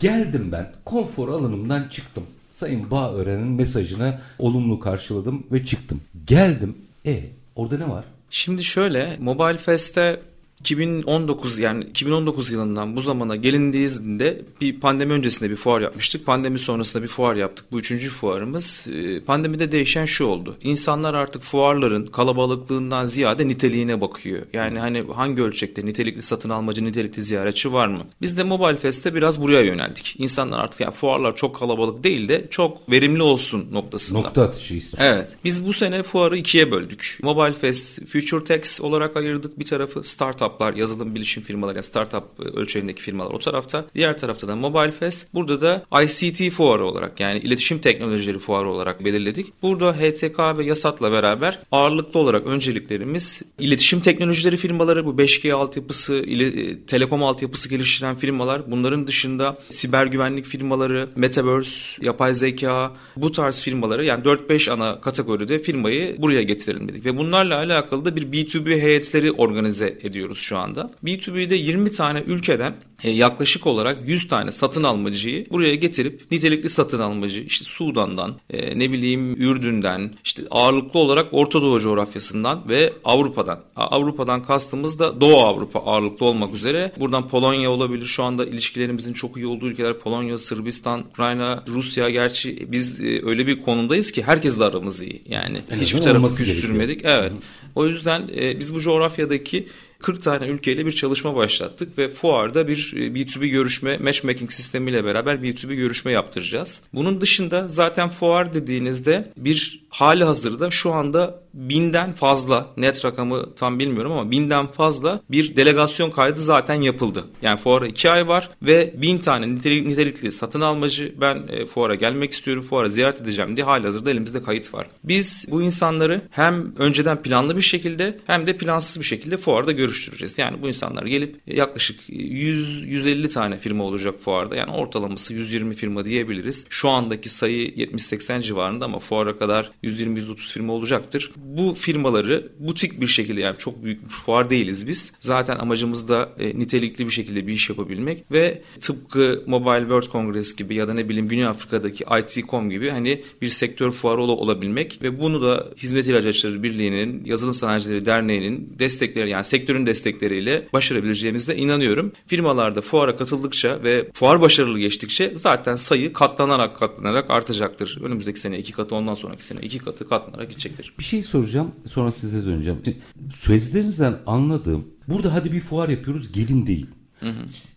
[0.00, 2.24] Geldim ben konfor alanımdan çıktım.
[2.50, 6.00] Sayın Bağören'in mesajını olumlu karşıladım ve çıktım.
[6.26, 6.76] Geldim.
[7.06, 7.24] E
[7.56, 8.04] orada ne var?
[8.30, 10.20] Şimdi şöyle Mobile Fest'te
[10.62, 16.26] 2019 yani 2019 yılından bu zamana gelindiğinde bir pandemi öncesinde bir fuar yapmıştık.
[16.26, 17.66] Pandemi sonrasında bir fuar yaptık.
[17.72, 18.86] Bu üçüncü fuarımız.
[18.92, 20.56] Ee, Pandemide değişen şu oldu.
[20.62, 24.42] İnsanlar artık fuarların kalabalıklığından ziyade niteliğine bakıyor.
[24.52, 28.04] Yani hani hangi ölçekte nitelikli satın almacı, nitelikli ziyaretçi var mı?
[28.20, 30.14] Biz de Mobile Fest'te biraz buraya yöneldik.
[30.18, 34.18] İnsanlar artık yani fuarlar çok kalabalık değil de çok verimli olsun noktasında.
[34.18, 34.74] Nokta atışı.
[34.98, 35.28] Evet.
[35.44, 37.18] Biz bu sene fuarı ikiye böldük.
[37.22, 39.58] Mobile Fest, Future Techs olarak ayırdık.
[39.58, 40.04] Bir tarafı
[40.52, 43.84] startuplar, yazılım bilişim firmaları, yani startup e, ölçeğindeki firmalar o tarafta.
[43.94, 45.34] Diğer tarafta da Mobile Fest.
[45.34, 49.62] Burada da ICT fuarı olarak yani iletişim teknolojileri fuarı olarak belirledik.
[49.62, 56.78] Burada HTK ve Yasat'la beraber ağırlıklı olarak önceliklerimiz iletişim teknolojileri firmaları, bu 5G altyapısı, ile,
[56.86, 58.70] telekom altyapısı geliştiren firmalar.
[58.70, 65.58] Bunların dışında siber güvenlik firmaları, Metaverse, yapay zeka, bu tarz firmaları yani 4-5 ana kategoride
[65.58, 67.06] firmayı buraya getirelim dedik.
[67.06, 70.90] Ve bunlarla alakalı da bir B2B heyetleri organize ediyoruz şu anda.
[71.04, 76.98] B2B'de 20 tane ülkeden e, yaklaşık olarak 100 tane satın almacıyı buraya getirip nitelikli satın
[76.98, 83.60] almacı işte Sudan'dan e, ne bileyim Ürdün'den işte ağırlıklı olarak Orta Doğu coğrafyasından ve Avrupa'dan.
[83.76, 86.92] Avrupa'dan kastımız da Doğu Avrupa ağırlıklı olmak üzere.
[87.00, 88.06] Buradan Polonya olabilir.
[88.06, 92.10] Şu anda ilişkilerimizin çok iyi olduğu ülkeler Polonya, Sırbistan, Ukrayna, Rusya.
[92.10, 95.22] Gerçi biz e, öyle bir konumdayız ki herkesle aramız iyi.
[95.28, 97.00] Yani En hiçbir tarafı küstürmedik.
[97.04, 97.32] Evet.
[97.74, 98.28] O yüzden
[98.58, 99.66] biz bu coğrafyadaki
[100.02, 105.34] 40 tane ülkeyle bir çalışma başlattık ve fuarda bir e, B2B görüşme matchmaking sistemiyle beraber
[105.34, 106.82] B2B görüşme yaptıracağız.
[106.94, 113.78] Bunun dışında zaten fuar dediğinizde bir hali hazırda şu anda binden fazla net rakamı tam
[113.78, 117.24] bilmiyorum ama binden fazla bir delegasyon kaydı zaten yapıldı.
[117.42, 121.94] Yani fuara iki ay var ve bin tane nitelik- nitelikli satın almacı ben e, fuara
[121.94, 124.86] gelmek istiyorum, fuara ziyaret edeceğim diye hali hazırda elimizde kayıt var.
[125.04, 130.38] Biz bu insanları hem önceden planlı bir şekilde hem de plansız bir şekilde fuarda görüştüreceğiz.
[130.38, 134.56] Yani bu insanlar gelip yaklaşık 100-150 tane firma olacak fuarda.
[134.56, 136.66] Yani ortalaması 120 firma diyebiliriz.
[136.68, 141.32] Şu andaki sayı 70-80 civarında ama fuara kadar 120-130 firma olacaktır.
[141.44, 145.12] Bu firmaları butik bir şekilde yani çok büyük bir fuar değiliz biz.
[145.20, 150.56] Zaten amacımız da e, nitelikli bir şekilde bir iş yapabilmek ve tıpkı Mobile World Congress
[150.56, 154.98] gibi ya da ne bileyim Güney Afrika'daki IT.com gibi hani bir sektör fuarı ol- olabilmek
[155.02, 162.12] ve bunu da Hizmet İhracatçıları Birliği'nin, Yazılım Sanayicileri Derneği'nin destekleri yani sektörün destekleriyle başarabileceğimize inanıyorum.
[162.26, 167.98] Firmalarda fuara katıldıkça ve fuar başarılı geçtikçe zaten sayı katlanarak katlanarak artacaktır.
[168.02, 170.92] Önümüzdeki sene iki katı ondan sonraki sene iki katı katlanarak gidecektir.
[170.98, 172.80] Bir şey soracağım sonra size döneceğim.
[172.84, 172.98] Şimdi,
[173.34, 176.86] Sözlerinizden anladığım burada hadi bir fuar yapıyoruz gelin değil.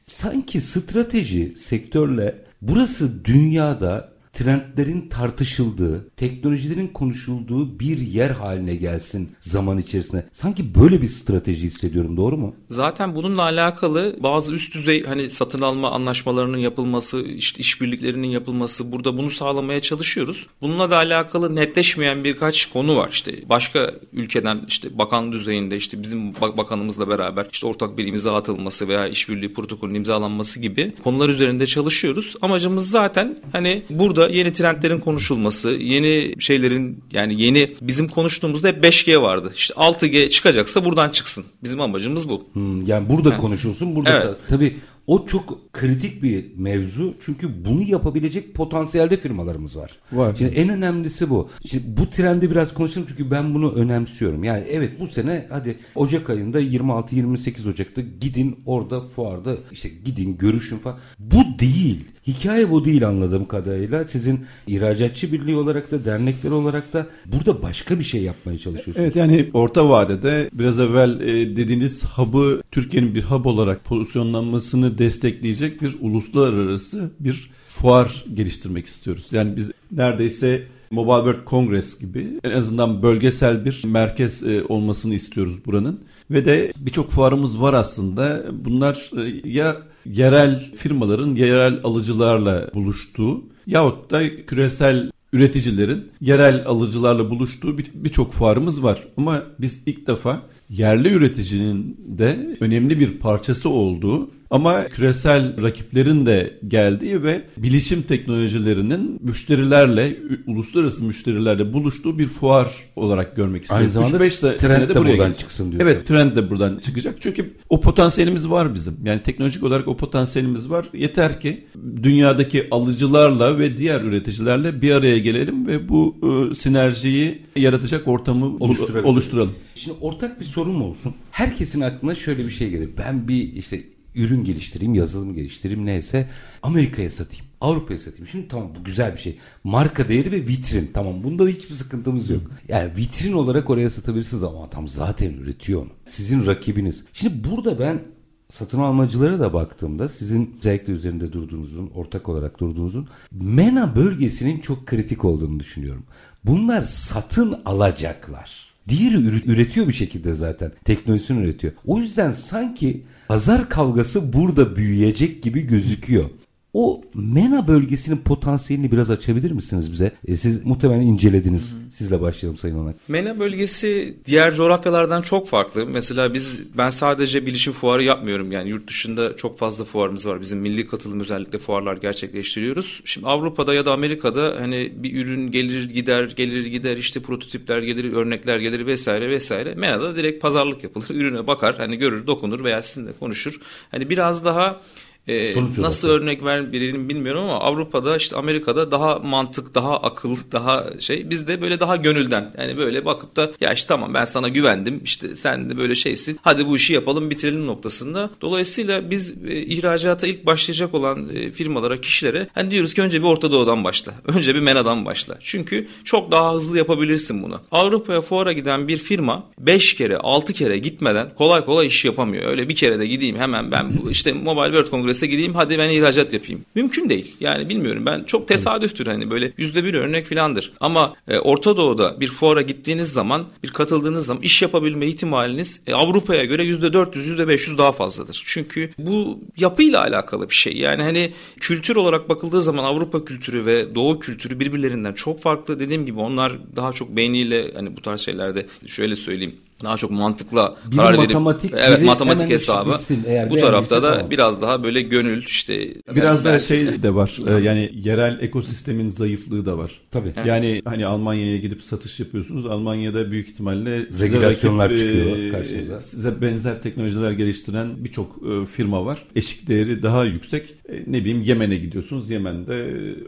[0.02, 10.26] Sanki strateji sektörle burası dünyada trendlerin tartışıldığı, teknolojilerin konuşulduğu bir yer haline gelsin zaman içerisinde.
[10.32, 12.56] Sanki böyle bir strateji hissediyorum doğru mu?
[12.70, 19.18] Zaten bununla alakalı bazı üst düzey hani satın alma anlaşmalarının yapılması, işte işbirliklerinin yapılması burada
[19.18, 20.48] bunu sağlamaya çalışıyoruz.
[20.62, 23.10] Bununla da alakalı netleşmeyen birkaç konu var.
[23.12, 28.36] İşte başka ülkeden işte bakan düzeyinde işte bizim bak- bakanımızla beraber işte ortak bir imza
[28.36, 32.36] atılması veya işbirliği protokolünün imzalanması gibi konular üzerinde çalışıyoruz.
[32.42, 39.22] Amacımız zaten hani burada yeni trendlerin konuşulması, yeni şeylerin yani yeni bizim konuştuğumuzda hep 5G
[39.22, 39.52] vardı.
[39.56, 41.46] İşte 6G çıkacaksa buradan çıksın.
[41.64, 42.44] Bizim amacımız bu.
[42.54, 43.96] Hmm, yani burada konuşulsun.
[43.96, 44.24] Burada Evet.
[44.24, 44.76] ta- tabii
[45.08, 47.14] O çok kritik bir mevzu.
[47.26, 49.92] Çünkü bunu yapabilecek potansiyelde firmalarımız var.
[50.12, 50.36] Var.
[50.38, 51.50] Şimdi en önemlisi bu.
[51.66, 54.44] Şimdi bu trendi biraz konuşalım çünkü ben bunu önemsiyorum.
[54.44, 60.78] Yani evet bu sene hadi Ocak ayında 26-28 Ocak'ta gidin orada fuarda işte gidin görüşün
[60.80, 61.00] falan.
[61.20, 62.06] Bu değil.
[62.28, 64.06] Hikaye bu değil anladığım kadarıyla.
[64.08, 68.98] Sizin ihracatçı birliği olarak da dernekler olarak da burada başka bir şey yapmaya çalışıyorsunuz.
[69.00, 75.82] Evet yani orta vadede biraz evvel e, dediğiniz hub'ı Türkiye'nin bir hub olarak pozisyonlanmasını destekleyecek
[75.82, 79.26] bir uluslararası bir fuar geliştirmek istiyoruz.
[79.32, 85.66] Yani biz neredeyse Mobile World Congress gibi en azından bölgesel bir merkez e, olmasını istiyoruz
[85.66, 86.00] buranın.
[86.32, 88.46] Ve de birçok fuarımız var aslında.
[88.66, 97.78] Bunlar e, ya yerel firmaların yerel alıcılarla buluştuğu yahut da küresel üreticilerin yerel alıcılarla buluştuğu
[97.78, 99.08] birçok bir fuarımız var.
[99.18, 106.60] Ama biz ilk defa yerli üreticinin de önemli bir parçası olduğu ama küresel rakiplerin de
[106.68, 113.84] geldiği ve bilişim teknolojilerinin müşterilerle, uluslararası müşterilerle buluştuğu bir fuar olarak görmek istiyoruz.
[113.84, 115.40] Aynı zamanda 5 trend de buradan gelecek.
[115.40, 115.82] çıksın diyor.
[115.82, 117.16] Evet trend de buradan çıkacak.
[117.20, 118.98] Çünkü o potansiyelimiz var bizim.
[119.04, 120.86] Yani teknolojik olarak o potansiyelimiz var.
[120.94, 121.66] Yeter ki
[122.04, 126.16] dünyadaki alıcılarla ve diğer üreticilerle bir araya gelelim ve bu
[126.52, 129.06] e, sinerjiyi yaratacak ortamı oluşturalım.
[129.06, 129.54] oluşturalım.
[129.76, 131.16] Şimdi ortak bir sorun olsun?
[131.32, 132.90] Herkesin aklına şöyle bir şey gelir.
[132.98, 133.84] Ben bir işte
[134.16, 136.28] ürün geliştireyim, yazılım geliştireyim neyse
[136.64, 137.46] Amerika'ya satayım.
[137.62, 138.28] Avrupa'ya satayım.
[138.28, 139.38] Şimdi tamam bu güzel bir şey.
[139.64, 140.92] Marka değeri ve vitrin.
[140.94, 142.42] Tamam bunda hiçbir sıkıntımız yok.
[142.68, 145.90] Yani vitrin olarak oraya satabilirsiniz ama adam zaten üretiyor onu.
[146.06, 147.04] Sizin rakibiniz.
[147.14, 148.04] Şimdi burada ben
[148.50, 155.26] satın almacılara da baktığımda sizin özellikle üzerinde durduğunuzun, ortak olarak durduğunuzun MENA bölgesinin çok kritik
[155.26, 156.04] olduğunu düşünüyorum.
[156.44, 158.65] Bunlar satın alacaklar.
[158.90, 159.16] Diğeri
[159.52, 160.72] üretiyor bir şekilde zaten.
[160.86, 161.74] Teknolojisini üretiyor.
[161.86, 166.30] O yüzden sanki pazar kavgası burada büyüyecek gibi gözüküyor.
[166.78, 170.12] O MENA bölgesinin potansiyelini biraz açabilir misiniz bize?
[170.28, 171.74] E, siz muhtemelen incelediniz.
[171.74, 171.92] Hı hı.
[171.92, 172.96] Sizle başlayalım Sayın Onak.
[173.08, 175.86] MENA bölgesi diğer coğrafyalardan çok farklı.
[175.86, 178.52] Mesela biz ben sadece bilişim fuarı yapmıyorum.
[178.52, 180.42] Yani yurt dışında çok fazla fuarımız var.
[180.42, 183.02] Bizim milli katılım özellikle fuarlar gerçekleştiriyoruz.
[183.06, 188.14] Şimdi Avrupa'da ya da Amerika'da hani bir ürün gelir gider gelir gider işte prototipler gelir
[188.14, 189.76] örnekler gelir vesaire vesaire.
[189.76, 191.10] MENA'da direkt pazarlık yapılır.
[191.10, 193.60] Ürüne bakar hani görür dokunur veya sizinle konuşur.
[193.92, 194.82] Hani biraz daha
[195.28, 201.30] ee, nasıl örnek verelim bilmiyorum ama Avrupa'da işte Amerika'da daha mantık, daha akıl, daha şey
[201.30, 202.54] bizde böyle daha gönülden.
[202.58, 206.40] Yani böyle bakıp da ya işte tamam ben sana güvendim işte sen de böyle şeysin
[206.42, 208.30] hadi bu işi yapalım bitirelim noktasında.
[208.42, 213.26] Dolayısıyla biz e, ihracata ilk başlayacak olan e, firmalara, kişilere hani diyoruz ki önce bir
[213.28, 214.14] Orta Doğu'dan başla.
[214.36, 215.38] Önce bir MENA'dan başla.
[215.42, 217.60] Çünkü çok daha hızlı yapabilirsin bunu.
[217.72, 222.46] Avrupa'ya fuara giden bir firma 5 kere 6 kere gitmeden kolay kolay iş yapamıyor.
[222.46, 225.78] Öyle bir kere de gideyim hemen ben bu işte Mobile World Congress Kongres'e gideyim hadi
[225.78, 226.66] ben ihracat yapayım.
[226.76, 227.36] Mümkün değil.
[227.40, 230.74] Yani bilmiyorum ben çok tesadüftür hani böyle yüzde bir örnek filandır.
[230.80, 235.94] Ama e, Orta Doğu'da bir fuara gittiğiniz zaman bir katıldığınız zaman iş yapabilme ihtimaliniz e,
[235.94, 238.44] Avrupa'ya göre yüzde 400 yüzde 500 daha fazladır.
[238.46, 240.78] Çünkü bu yapıyla alakalı bir şey.
[240.78, 245.80] Yani hani kültür olarak bakıldığı zaman Avrupa kültürü ve Doğu kültürü birbirlerinden çok farklı.
[245.80, 250.76] Dediğim gibi onlar daha çok beyniyle hani bu tarz şeylerde şöyle söyleyeyim daha çok mantıkla
[250.88, 252.90] biri karar verip matematik, evet matematik hesabı.
[252.94, 254.32] Bitsin, bu tarafta da tamam.
[254.32, 257.40] biraz daha böyle gönül işte biraz da şey de var.
[257.48, 259.92] E, yani yerel ekosistemin zayıflığı da var.
[260.12, 260.34] Tabii.
[260.46, 262.66] Yani hani Almanya'ya gidip satış yapıyorsunuz.
[262.66, 266.00] Almanya'da büyük ihtimalle size rakip, çıkıyor e, karşınıza.
[266.00, 269.24] Size benzer teknolojiler geliştiren birçok e, firma var.
[269.36, 270.76] Eşik değeri daha yüksek.
[271.08, 272.30] Ne bileyim Yemen'e gidiyorsunuz.
[272.30, 272.74] Yemen'de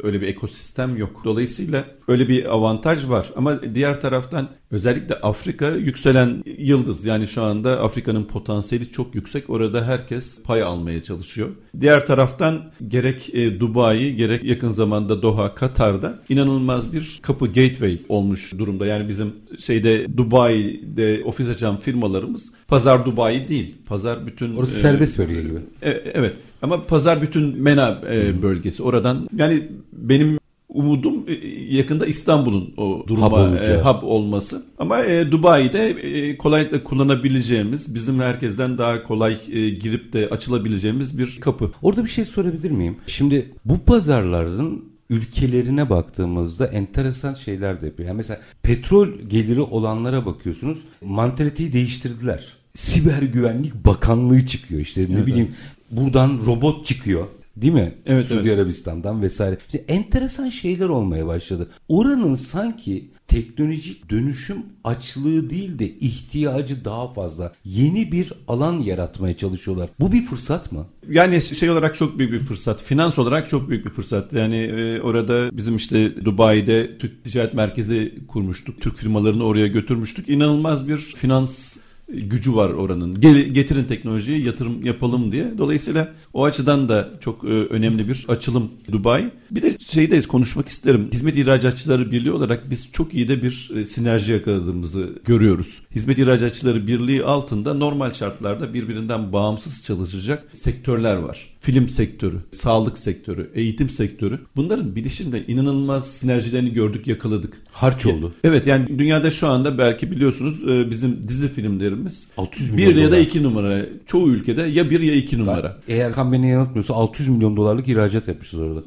[0.04, 1.22] öyle bir ekosistem yok.
[1.24, 3.28] Dolayısıyla öyle bir avantaj var.
[3.36, 7.06] Ama diğer taraftan özellikle Afrika yükselen yıldız.
[7.06, 9.50] Yani şu anda Afrika'nın potansiyeli çok yüksek.
[9.50, 11.50] Orada herkes pay almaya çalışıyor.
[11.80, 18.54] Diğer taraftan gerek e, Dubai gerek yakın zamanda Doha, Katar'da inanılmaz bir kapı gateway olmuş
[18.58, 18.86] durumda.
[18.86, 23.76] Yani bizim şeyde Dubai'de ofis açan firmalarımız pazar Dubai değil.
[23.86, 25.60] Pazar bütün Orası e, serbest bölge gibi.
[25.82, 26.34] E, evet.
[26.62, 28.84] Ama pazar bütün MENA e, bölgesi.
[28.84, 30.38] Oradan yani benim
[30.78, 31.34] umudum e,
[31.76, 34.66] yakında İstanbul'un o duruma hub, e, hub olması.
[34.80, 41.38] Ama e, Dubai'de e, kolaylıkla kullanabileceğimiz, bizim herkesten daha kolay e, girip de açılabileceğimiz bir
[41.40, 41.72] kapı.
[41.82, 42.96] Orada bir şey sorabilir miyim?
[43.08, 48.10] Şimdi bu pazarların ülkelerine baktığımızda enteresan şeyler de yapıyor.
[48.10, 50.80] Yani mesela petrol geliri olanlara bakıyorsunuz.
[51.02, 52.46] Mantaliteyi değiştirdiler.
[52.76, 55.28] Siber Güvenlik Bakanlığı çıkıyor işte ne evet.
[55.28, 55.56] bileyim
[55.92, 57.28] buradan robot çıkıyor
[57.62, 57.94] Değil mi?
[58.06, 58.60] Evet, Suudi evet.
[58.60, 59.58] Arabistan'dan vesaire.
[59.66, 61.70] İşte enteresan şeyler olmaya başladı.
[61.88, 67.54] Oranın sanki teknolojik dönüşüm açlığı değil de ihtiyacı daha fazla.
[67.66, 69.90] Yeni bir alan yaratmaya çalışıyorlar.
[70.00, 70.86] Bu bir fırsat mı?
[71.10, 72.82] Yani şey olarak çok büyük bir fırsat.
[72.84, 74.34] Finans olarak çok büyük bir fırsat.
[74.34, 78.82] Yani e, orada bizim işte Dubai'de Türk Ticaret Merkezi kurmuştuk.
[78.82, 80.30] Türk firmalarını oraya götürmüştük.
[80.30, 83.22] İnanılmaz bir finans gücü var oranın.
[83.22, 85.58] Gel, getirin teknolojiyi yatırım yapalım diye.
[85.58, 89.30] Dolayısıyla o açıdan da çok e, önemli bir açılım Dubai.
[89.52, 91.10] Bir de şeyi de konuşmak isterim.
[91.14, 95.82] Hizmet İhracatçıları Birliği olarak biz çok iyi de bir e, sinerji yakaladığımızı görüyoruz.
[95.96, 101.57] Hizmet İhracatçıları Birliği altında normal şartlarda birbirinden bağımsız çalışacak sektörler var.
[101.68, 104.40] Film sektörü, sağlık sektörü, eğitim sektörü.
[104.56, 107.54] Bunların bilişimle inanılmaz sinerjilerini gördük, yakaladık.
[107.72, 108.34] Harç oldu.
[108.44, 113.12] Evet yani dünyada şu anda belki biliyorsunuz e, bizim dizi filmlerimiz 600 milyon bir ya
[113.12, 113.86] da iki numara.
[114.06, 115.78] Çoğu ülkede ya bir ya iki numara.
[115.88, 118.84] Eğer kan beni yanıltmıyorsa 600 milyon dolarlık ihracat yapmışız orada.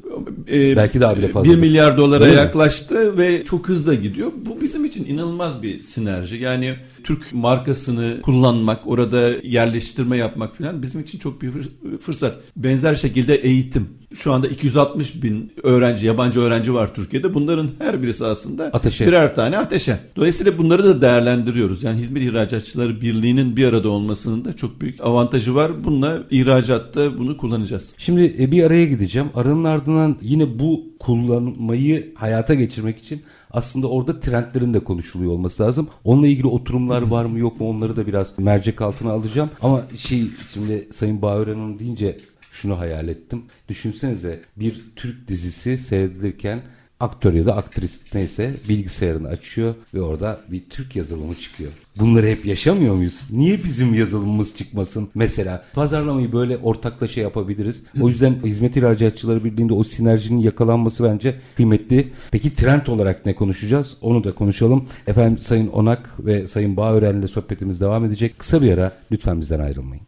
[0.51, 1.51] Ee, Belki daha bile fazla.
[1.51, 2.33] 1 milyar dolara mi?
[2.33, 4.31] yaklaştı ve çok hızla gidiyor.
[4.45, 6.37] Bu bizim için inanılmaz bir sinerji.
[6.37, 12.35] Yani Türk markasını kullanmak, orada yerleştirme yapmak falan bizim için çok büyük fır- fırsat.
[12.55, 13.89] Benzer şekilde eğitim.
[14.13, 17.33] Şu anda 260 bin öğrenci, yabancı öğrenci var Türkiye'de.
[17.33, 19.07] Bunların her birisi aslında Ateşe.
[19.07, 19.99] birer tane ateşe.
[20.15, 21.83] Dolayısıyla bunları da değerlendiriyoruz.
[21.83, 25.71] Yani Hizmet İhracatçıları Birliği'nin bir arada olmasının da çok büyük avantajı var.
[25.83, 27.93] Bununla ihracatta bunu kullanacağız.
[27.97, 29.27] Şimdi e, bir araya gideceğim.
[29.35, 35.87] Aranın ardından yine bu kullanmayı hayata geçirmek için aslında orada trendlerin de konuşuluyor olması lazım.
[36.03, 39.49] Onunla ilgili oturumlar var mı yok mu onları da biraz mercek altına alacağım.
[39.61, 42.19] Ama şey şimdi Sayın Bağören deyince
[42.51, 43.43] şunu hayal ettim.
[43.69, 46.61] Düşünsenize bir Türk dizisi seyredilirken
[47.01, 51.71] aktör ya da aktris neyse bilgisayarını açıyor ve orada bir Türk yazılımı çıkıyor.
[51.99, 53.21] Bunları hep yaşamıyor muyuz?
[53.31, 55.09] Niye bizim yazılımımız çıkmasın?
[55.15, 57.83] Mesela pazarlamayı böyle ortaklaşa yapabiliriz.
[58.01, 62.11] O yüzden Hizmet İhracatçıları Birliği'nde o sinerjinin yakalanması bence kıymetli.
[62.31, 63.97] Peki trend olarak ne konuşacağız?
[64.01, 64.87] Onu da konuşalım.
[65.07, 68.39] Efendim Sayın Onak ve Sayın Bağören ile sohbetimiz devam edecek.
[68.39, 70.03] Kısa bir ara lütfen bizden ayrılmayın.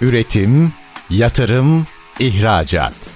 [0.00, 0.72] Üretim,
[1.10, 1.86] yatırım,
[2.20, 3.15] ihracat.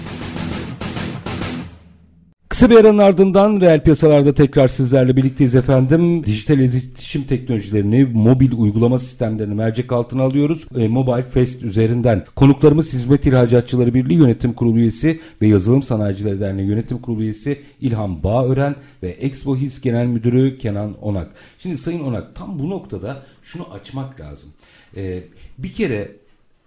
[2.51, 6.25] Kısa bir aranın ardından reel piyasalarda tekrar sizlerle birlikteyiz efendim.
[6.25, 10.65] Dijital iletişim teknolojilerini, mobil uygulama sistemlerini mercek altına alıyoruz.
[10.75, 16.67] E, Mobile Fest üzerinden konuklarımız Hizmet İhracatçıları Birliği Yönetim Kurulu üyesi ve Yazılım Sanayicileri Derneği
[16.67, 21.31] Yönetim Kurulu üyesi İlhan Bağören ve Expo His Genel Müdürü Kenan Onak.
[21.59, 24.49] Şimdi Sayın Onak tam bu noktada şunu açmak lazım.
[24.97, 25.23] E,
[25.57, 26.11] bir kere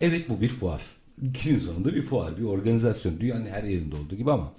[0.00, 0.80] evet bu bir fuar.
[1.18, 3.20] Günün sonunda bir fuar, bir organizasyon.
[3.20, 4.52] Dünyanın her yerinde olduğu gibi ama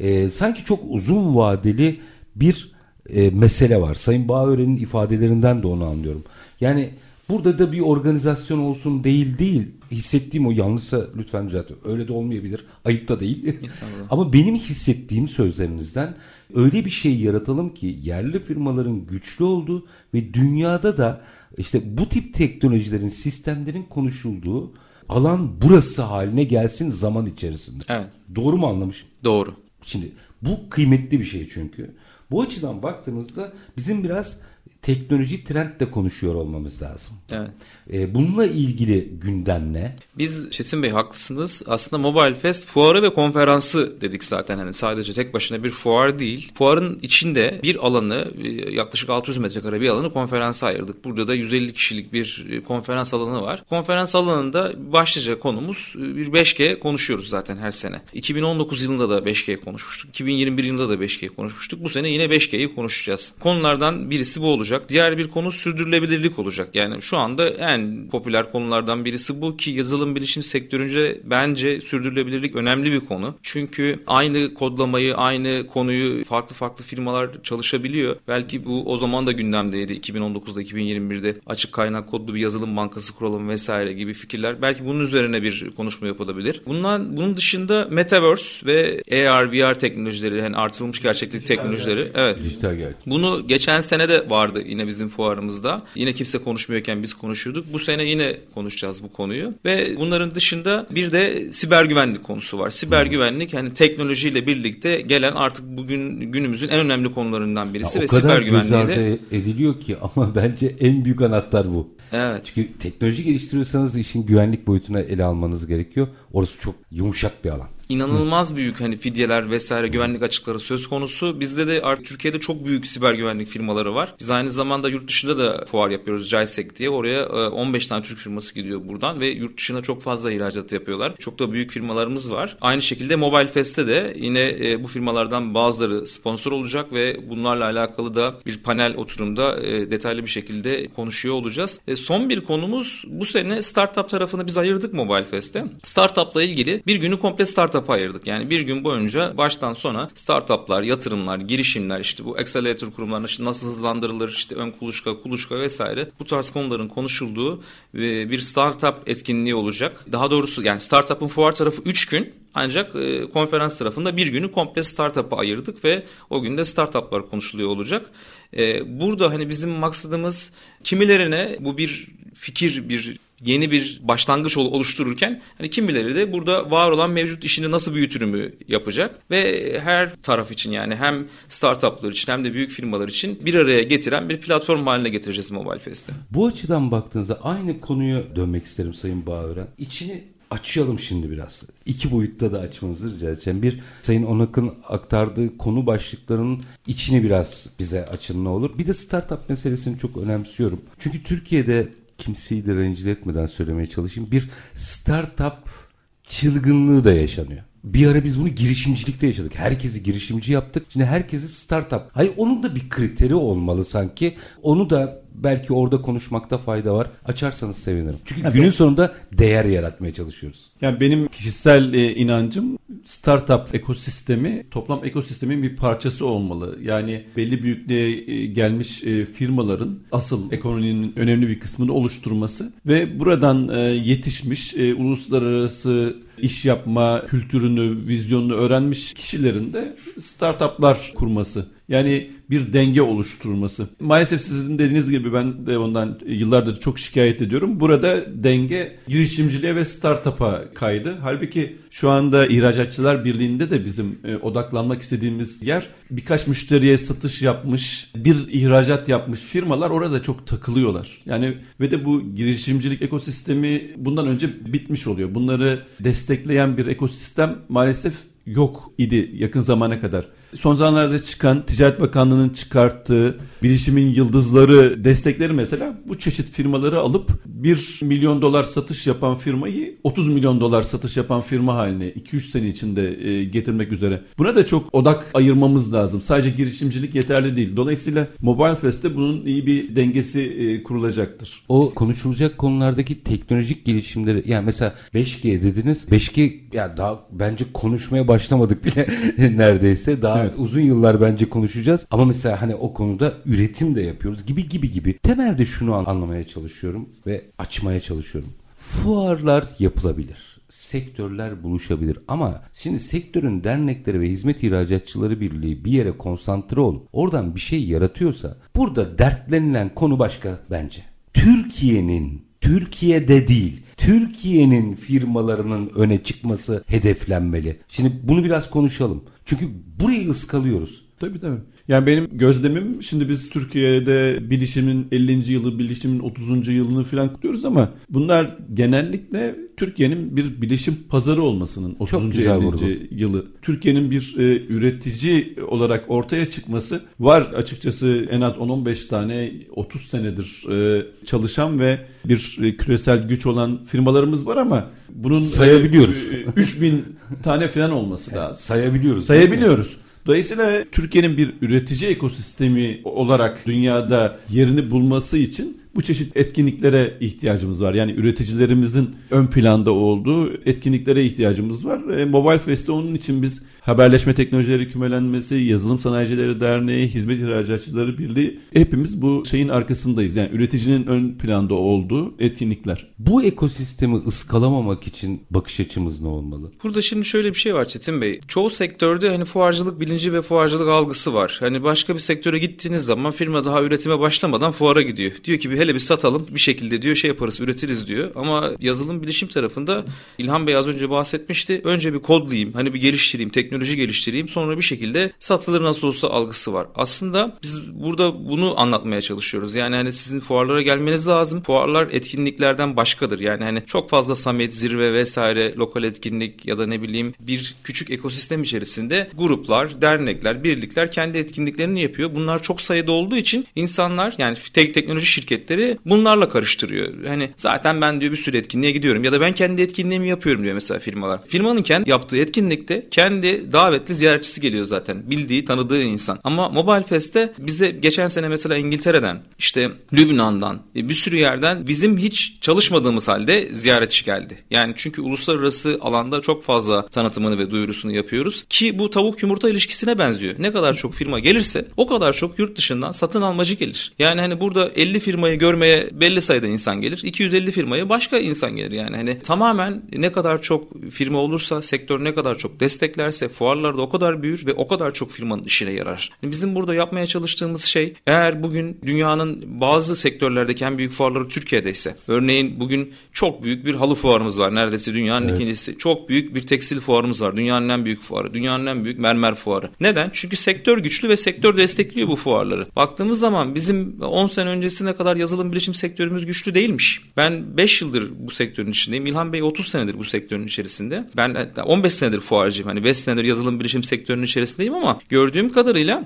[0.00, 2.00] e, sanki çok uzun vadeli
[2.36, 2.72] bir
[3.08, 3.94] e, mesele var.
[3.94, 6.24] Sayın Bağören'in ifadelerinden de onu anlıyorum.
[6.60, 6.90] Yani
[7.28, 9.68] burada da bir organizasyon olsun değil değil.
[9.90, 11.76] Hissettiğim o yanlışsa lütfen düzeltin.
[11.84, 12.64] Öyle de olmayabilir.
[12.84, 13.56] Ayıp da değil.
[14.10, 16.14] Ama benim hissettiğim sözlerinizden
[16.54, 21.20] öyle bir şey yaratalım ki yerli firmaların güçlü olduğu ve dünyada da
[21.58, 24.72] işte bu tip teknolojilerin, sistemlerin konuşulduğu
[25.08, 27.84] alan burası haline gelsin zaman içerisinde.
[27.88, 28.06] Evet.
[28.34, 29.08] Doğru mu anlamışım?
[29.24, 29.54] Doğru.
[29.82, 30.12] Şimdi
[30.42, 31.90] bu kıymetli bir şey çünkü.
[32.30, 34.40] Bu açıdan baktığımızda bizim biraz
[34.82, 37.16] teknoloji trendle konuşuyor olmamız lazım.
[37.30, 37.50] Evet.
[37.92, 39.96] Ee, bununla ilgili gündem ne?
[40.18, 41.62] Biz Çetin Bey haklısınız.
[41.66, 44.58] Aslında Mobile Fest fuarı ve konferansı dedik zaten.
[44.58, 46.52] Hani sadece tek başına bir fuar değil.
[46.54, 51.04] Fuarın içinde bir alanı e, yaklaşık 600 metrekare bir alanı konferansa ayırdık.
[51.04, 53.64] Burada da 150 kişilik bir e, konferans alanı var.
[53.68, 58.00] Konferans alanında başlıca konumuz e, bir 5G konuşuyoruz zaten her sene.
[58.12, 60.10] 2019 yılında da 5G konuşmuştuk.
[60.10, 61.84] 2021 yılında da 5G konuşmuştuk.
[61.84, 63.34] Bu sene yine 5G'yi konuşacağız.
[63.40, 64.69] Konulardan birisi bu olacak.
[64.88, 66.68] Diğer bir konu sürdürülebilirlik olacak.
[66.74, 72.92] Yani şu anda en popüler konulardan birisi bu ki yazılım bilişim sektörünce bence sürdürülebilirlik önemli
[72.92, 73.34] bir konu.
[73.42, 78.16] Çünkü aynı kodlamayı, aynı konuyu farklı farklı firmalar çalışabiliyor.
[78.28, 83.48] Belki bu o zaman da gündemdeydi 2019'da 2021'de açık kaynak kodlu bir yazılım bankası kuralım
[83.48, 84.62] vesaire gibi fikirler.
[84.62, 86.62] Belki bunun üzerine bir konuşma yapılabilir.
[86.66, 93.06] Bundan bunun dışında Metaverse ve AR VR teknolojileri yani artırılmış gerçeklik teknolojileri evet Dijital gerçek.
[93.06, 95.82] bunu geçen sene de vardı yine bizim fuarımızda.
[95.94, 97.72] Yine kimse konuşmuyorken biz konuşuyorduk.
[97.72, 99.54] Bu sene yine konuşacağız bu konuyu.
[99.64, 102.70] Ve bunların dışında bir de siber güvenlik konusu var.
[102.70, 108.08] Siber güvenlik hani teknolojiyle birlikte gelen artık bugün günümüzün en önemli konularından birisi Ya ve
[108.08, 111.88] siber güvenliği de ediliyor ki ama bence en büyük anahtar bu.
[112.12, 112.42] Evet.
[112.54, 116.08] Çünkü teknoloji geliştiriyorsanız işin güvenlik boyutuna ele almanız gerekiyor.
[116.32, 117.68] Orası çok yumuşak bir alan.
[117.90, 121.40] İnanılmaz büyük hani fidyeler vesaire güvenlik açıkları söz konusu.
[121.40, 124.14] Bizde de artık Türkiye'de çok büyük siber güvenlik firmaları var.
[124.20, 126.90] Biz aynı zamanda yurt dışında da fuar yapıyoruz JISEC diye.
[126.90, 131.14] Oraya 15 e, tane Türk firması gidiyor buradan ve yurt dışına çok fazla ihracat yapıyorlar.
[131.18, 132.56] Çok da büyük firmalarımız var.
[132.60, 138.14] Aynı şekilde Mobile Fest'te de yine e, bu firmalardan bazıları sponsor olacak ve bunlarla alakalı
[138.14, 141.80] da bir panel oturumda e, detaylı bir şekilde konuşuyor olacağız.
[141.96, 145.64] Son bir konumuz bu sene startup tarafını biz ayırdık Mobile Fest'te.
[145.82, 147.44] Startup'la ilgili bir günü komple
[147.80, 148.26] startup'a ayırdık.
[148.26, 154.28] Yani bir gün boyunca baştan sona startuplar, yatırımlar, girişimler işte bu accelerator kurumlarına nasıl hızlandırılır
[154.28, 157.62] işte ön kuluçka, kuluçka vesaire bu tarz konuların konuşulduğu
[157.94, 160.04] bir startup etkinliği olacak.
[160.12, 164.82] Daha doğrusu yani startup'ın fuar tarafı 3 gün ancak e, konferans tarafında bir günü komple
[164.82, 168.10] startup'a ayırdık ve o günde startuplar konuşuluyor olacak.
[168.56, 170.52] E, burada hani bizim maksadımız
[170.84, 177.10] kimilerine bu bir fikir, bir yeni bir başlangıç oluştururken hani kimileri de burada var olan
[177.10, 182.54] mevcut işini nasıl büyütürümü yapacak ve her taraf için yani hem startuplar için hem de
[182.54, 186.12] büyük firmalar için bir araya getiren bir platform haline getireceğiz Mobile Fest'i.
[186.30, 189.66] Bu açıdan baktığınızda aynı konuya dönmek isterim Sayın Bağören.
[189.78, 191.62] İçini açalım şimdi biraz.
[191.86, 193.62] İki boyutta da açmanızı rica edeceğim.
[193.62, 198.78] Bir, Sayın Onak'ın aktardığı konu başlıklarının içini biraz bize açın ne olur.
[198.78, 200.80] Bir de startup meselesini çok önemsiyorum.
[200.98, 201.88] Çünkü Türkiye'de
[202.20, 204.30] kimseyi de rencide etmeden söylemeye çalışayım.
[204.30, 205.90] Bir startup
[206.24, 207.62] çılgınlığı da yaşanıyor.
[207.84, 209.52] Bir ara biz bunu girişimcilikte yaşadık.
[209.54, 210.86] Herkesi girişimci yaptık.
[210.88, 212.02] Şimdi herkesi startup.
[212.12, 214.36] Hayır onun da bir kriteri olmalı sanki.
[214.62, 217.10] Onu da belki orada konuşmakta fayda var.
[217.24, 218.18] Açarsanız sevinirim.
[218.24, 218.52] Çünkü evet.
[218.52, 220.70] günün sonunda değer yaratmaya çalışıyoruz.
[220.80, 226.78] Yani benim kişisel e, inancım startup ekosistemi toplam ekosistemin bir parçası olmalı.
[226.82, 233.68] Yani belli büyüklüğe e, gelmiş e, firmaların asıl ekonominin önemli bir kısmını oluşturması ve buradan
[233.68, 241.66] e, yetişmiş e, uluslararası iş yapma kültürünü, vizyonunu öğrenmiş kişilerin de startuplar kurması.
[241.90, 243.88] Yani bir denge oluşturulması.
[244.00, 247.80] Maalesef sizin dediğiniz gibi ben de ondan yıllardır çok şikayet ediyorum.
[247.80, 251.16] Burada denge girişimciliğe ve startup'a kaydı.
[251.22, 258.12] Halbuki şu anda İhracatçılar Birliği'nde de bizim e, odaklanmak istediğimiz yer birkaç müşteriye satış yapmış,
[258.16, 261.20] bir ihracat yapmış firmalar orada çok takılıyorlar.
[261.26, 265.34] Yani ve de bu girişimcilik ekosistemi bundan önce bitmiş oluyor.
[265.34, 268.14] Bunları destekleyen bir ekosistem maalesef
[268.46, 270.26] yok idi yakın zamana kadar.
[270.54, 278.00] Son zamanlarda çıkan Ticaret Bakanlığı'nın çıkarttığı bilişimin yıldızları destekleri mesela bu çeşit firmaları alıp 1
[278.02, 283.28] milyon dolar satış yapan firmayı 30 milyon dolar satış yapan firma haline 2-3 sene içinde
[283.28, 284.22] e, getirmek üzere.
[284.38, 286.22] Buna da çok odak ayırmamız lazım.
[286.22, 287.76] Sadece girişimcilik yeterli değil.
[287.76, 291.62] Dolayısıyla Mobile Fest'te bunun iyi bir dengesi e, kurulacaktır.
[291.68, 296.06] O konuşulacak konulardaki teknolojik gelişimleri yani mesela 5G dediniz.
[296.08, 299.06] 5G ya daha bence konuşmaya başlamadık bile
[299.56, 300.22] neredeyse.
[300.22, 302.06] Daha Evet uzun yıllar bence konuşacağız.
[302.10, 305.18] Ama mesela hani o konuda üretim de yapıyoruz gibi gibi gibi.
[305.18, 308.50] Temelde şunu anlamaya çalışıyorum ve açmaya çalışıyorum.
[308.76, 316.80] Fuarlar yapılabilir sektörler buluşabilir ama şimdi sektörün dernekleri ve hizmet ihracatçıları birliği bir yere konsantre
[316.80, 321.02] olup oradan bir şey yaratıyorsa burada dertlenilen konu başka bence.
[321.34, 327.80] Türkiye'nin Türkiye'de değil Türkiye'nin firmalarının öne çıkması hedeflenmeli.
[327.88, 329.24] Şimdi bunu biraz konuşalım.
[329.44, 329.68] Çünkü
[330.00, 331.06] burayı ıskalıyoruz.
[331.18, 331.60] Tabii tabii.
[331.90, 335.52] Yani benim gözlemim şimdi biz Türkiye'de bilişimin 50.
[335.52, 336.68] yılı, bilişimin 30.
[336.68, 342.38] yılını falan kutluyoruz ama bunlar genellikle Türkiye'nin bir bilişim pazarı olmasının 30.
[342.38, 342.54] 50.
[342.54, 342.84] Vurgu.
[343.10, 343.46] yılı.
[343.62, 350.64] Türkiye'nin bir e, üretici olarak ortaya çıkması var açıkçası en az 10-15 tane 30 senedir
[350.70, 356.32] e, çalışan ve bir e, küresel güç olan firmalarımız var ama bunun sayabiliyoruz.
[356.32, 357.04] E, 3000
[357.42, 358.56] tane falan olması lazım.
[358.56, 359.26] Sayabiliyoruz.
[359.26, 359.96] Sayabiliyoruz.
[360.26, 367.94] Dolayısıyla Türkiye'nin bir üretici ekosistemi olarak dünyada yerini bulması için bu çeşit etkinliklere ihtiyacımız var.
[367.94, 372.18] Yani üreticilerimizin ön planda olduğu etkinliklere ihtiyacımız var.
[372.18, 378.60] E, Mobile Fest'te onun için biz Haberleşme Teknolojileri Kümelenmesi, Yazılım Sanayicileri Derneği, Hizmet İhracatçıları Birliği
[378.72, 380.36] hepimiz bu şeyin arkasındayız.
[380.36, 383.06] Yani üreticinin ön planda olduğu etkinlikler.
[383.18, 386.72] Bu ekosistemi ıskalamamak için bakış açımız ne olmalı?
[386.84, 388.40] Burada şimdi şöyle bir şey var Çetin Bey.
[388.48, 391.56] Çoğu sektörde hani fuarcılık bilinci ve fuarcılık algısı var.
[391.60, 395.32] Hani başka bir sektöre gittiğiniz zaman firma daha üretime başlamadan fuara gidiyor.
[395.44, 398.30] Diyor ki bir hele hele bir satalım bir şekilde diyor şey yaparız üretiriz diyor.
[398.34, 400.04] Ama yazılım bilişim tarafında
[400.38, 401.80] İlhan Bey az önce bahsetmişti.
[401.84, 406.72] Önce bir kodlayayım hani bir geliştireyim teknoloji geliştireyim sonra bir şekilde satılır nasıl olsa algısı
[406.72, 406.86] var.
[406.94, 409.74] Aslında biz burada bunu anlatmaya çalışıyoruz.
[409.74, 411.62] Yani hani sizin fuarlara gelmeniz lazım.
[411.62, 413.40] Fuarlar etkinliklerden başkadır.
[413.40, 418.10] Yani hani çok fazla summit, zirve vesaire lokal etkinlik ya da ne bileyim bir küçük
[418.10, 422.34] ekosistem içerisinde gruplar, dernekler, birlikler kendi etkinliklerini yapıyor.
[422.34, 425.69] Bunlar çok sayıda olduğu için insanlar yani tek teknoloji şirketleri
[426.06, 427.24] bunlarla karıştırıyor.
[427.26, 430.74] Hani zaten ben diyor bir sürü etkinliğe gidiyorum ya da ben kendi etkinliğimi yapıyorum diyor
[430.74, 431.40] mesela firmalar.
[431.46, 435.30] Firmanın kendi yaptığı etkinlikte kendi davetli ziyaretçisi geliyor zaten.
[435.30, 436.38] Bildiği, tanıdığı insan.
[436.44, 442.18] Ama Mobile Fest'te bize geçen sene mesela İngiltere'den, işte Lübnan'dan, e, bir sürü yerden bizim
[442.18, 444.58] hiç çalışmadığımız halde ziyaretçi geldi.
[444.70, 450.18] Yani çünkü uluslararası alanda çok fazla tanıtımını ve duyurusunu yapıyoruz ki bu tavuk yumurta ilişkisine
[450.18, 450.54] benziyor.
[450.58, 454.12] Ne kadar çok firma gelirse o kadar çok yurt dışından satın almacı gelir.
[454.18, 457.20] Yani hani burada 50 firmayı görmeye belli sayıda insan gelir.
[457.24, 459.16] 250 firmaya başka insan gelir yani.
[459.16, 464.42] Hani tamamen ne kadar çok firma olursa, sektör ne kadar çok desteklerse fuarlarda o kadar
[464.42, 466.30] büyür ve o kadar çok firmanın işine yarar.
[466.42, 471.90] Yani bizim burada yapmaya çalıştığımız şey eğer bugün dünyanın bazı sektörlerdeki en büyük fuarları Türkiye'de
[471.90, 474.74] ise örneğin bugün çok büyük bir halı fuarımız var.
[474.74, 475.54] Neredeyse dünyanın evet.
[475.54, 475.98] ikincisi.
[475.98, 477.56] Çok büyük bir tekstil fuarımız var.
[477.56, 478.54] Dünyanın en büyük fuarı.
[478.54, 479.90] Dünyanın en büyük mermer fuarı.
[480.00, 480.30] Neden?
[480.32, 482.86] Çünkü sektör güçlü ve sektör destekliyor bu fuarları.
[482.96, 487.20] Baktığımız zaman bizim 10 sene öncesine kadar yazılım bilişim sektörümüz güçlü değilmiş.
[487.36, 489.26] Ben 5 yıldır bu sektörün içindeyim.
[489.26, 491.28] İlhan Bey 30 senedir bu sektörün içerisinde.
[491.36, 492.88] Ben 15 senedir fuarcıyım.
[492.88, 496.24] Hani 5 senedir yazılım bilişim sektörünün içerisindeyim ama gördüğüm kadarıyla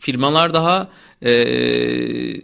[0.00, 0.88] firmalar daha
[1.24, 1.30] e,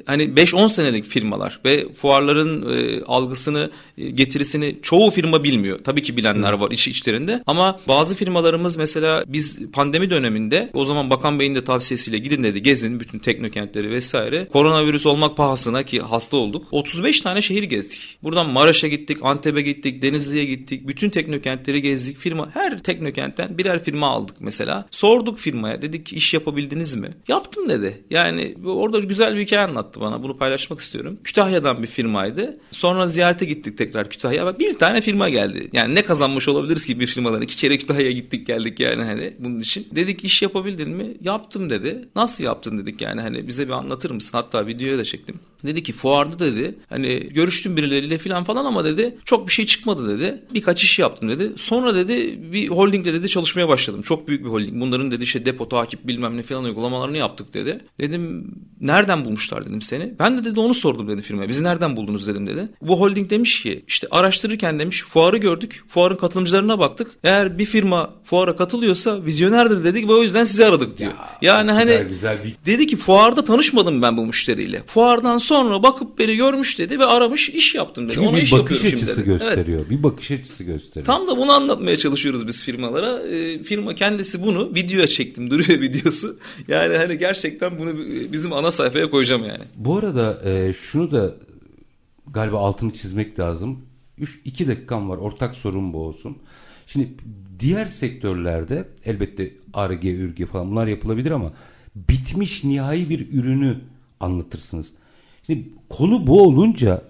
[0.06, 5.78] hani 5-10 senelik firmalar ve fuarların e, algısını e, getirisini çoğu firma bilmiyor.
[5.84, 11.10] Tabii ki bilenler var iş içlerinde ama bazı firmalarımız mesela biz pandemi döneminde o zaman
[11.10, 14.48] Bakan Bey'in de tavsiyesiyle gidin dedi gezin bütün teknokentleri vesaire.
[14.52, 16.66] Koronavirüs olmak pahasına ki hasta olduk.
[16.70, 18.18] 35 tane şehir gezdik.
[18.22, 20.88] Buradan Maraş'a gittik, Antep'e gittik, Denizli'ye gittik.
[20.88, 22.18] Bütün teknokentleri gezdik.
[22.18, 24.86] Firma her teknokentten birer firma aldık mesela.
[24.90, 27.08] Sorduk firmaya dedik ki iş yapabildiniz mi?
[27.28, 28.04] Yaptım dedi.
[28.10, 30.22] Yani orada güzel bir hikaye anlattı bana.
[30.22, 31.18] Bunu paylaşmak istiyorum.
[31.24, 32.60] Kütahya'dan bir firmaydı.
[32.70, 34.58] Sonra ziyarete gittik tekrar Kütahya.
[34.58, 35.68] Bir tane firma geldi.
[35.72, 37.42] Yani ne kazanmış olabiliriz ki bir firmadan?
[37.42, 39.86] İki kere Kütahya'ya gittik geldik yani hani bunun için.
[39.94, 41.16] Dedik iş yapabildin mi?
[41.20, 42.08] Yaptım dedi.
[42.16, 44.38] Nasıl yaptın dedik yani hani bize bir anlatır mısın?
[44.38, 45.40] Hatta videoya da çektim.
[45.64, 50.18] Dedi ki fuarda dedi hani görüştüm birileriyle falan falan ama dedi çok bir şey çıkmadı
[50.18, 50.42] dedi.
[50.54, 51.52] Birkaç iş yaptım dedi.
[51.56, 54.02] Sonra dedi bir holdingle dedi çalışmaya başladım.
[54.02, 54.80] Çok büyük bir holding.
[54.80, 57.80] Bunların dedi işte depo takip bilmem ne falan uygulamalarını yaptık dedi.
[58.00, 60.14] Dedim nereden bulmuşlar dedim seni.
[60.18, 61.48] Ben de dedi onu sordum dedi firmaya.
[61.48, 62.68] Bizi nereden buldunuz dedim dedi.
[62.82, 65.84] Bu holding demiş ki işte araştırırken demiş fuarı gördük.
[65.88, 67.10] Fuarın katılımcılarına baktık.
[67.24, 71.12] Eğer bir firma fuara katılıyorsa vizyonerdir dedik ve o yüzden sizi aradık diyor.
[71.42, 72.72] Ya, yani hani güzel, güzel bir...
[72.72, 74.82] dedi ki fuarda tanışmadım ben bu müşteriyle.
[74.86, 78.14] Fuardan sonra bakıp beni görmüş dedi ve aramış iş yaptım dedi.
[78.14, 79.80] Çünkü Ona bir iş bakış açısı şimdi gösteriyor.
[79.80, 79.90] Evet.
[79.90, 81.06] Bir bakış açısı gösteriyor.
[81.06, 83.22] Tam da bunu anlatmaya çalışıyoruz biz firmalara.
[83.22, 86.38] E, firma kendisi bunu videoya çektim duruyor videosu.
[86.68, 87.90] Yani hani gerçekten bunu
[88.32, 89.64] bizim ana sayfaya koyacağım yani.
[89.76, 91.34] Bu arada e, şunu da
[92.26, 93.78] galiba altını çizmek lazım.
[94.18, 95.16] 3 2 dakikam var.
[95.16, 96.38] Ortak sorun bu olsun.
[96.86, 97.10] Şimdi
[97.60, 101.52] diğer sektörlerde elbette ARG, ÜRG falan bunlar yapılabilir ama
[101.94, 103.78] bitmiş nihai bir ürünü
[104.20, 104.92] anlatırsınız.
[105.46, 107.02] Şimdi konu bu olunca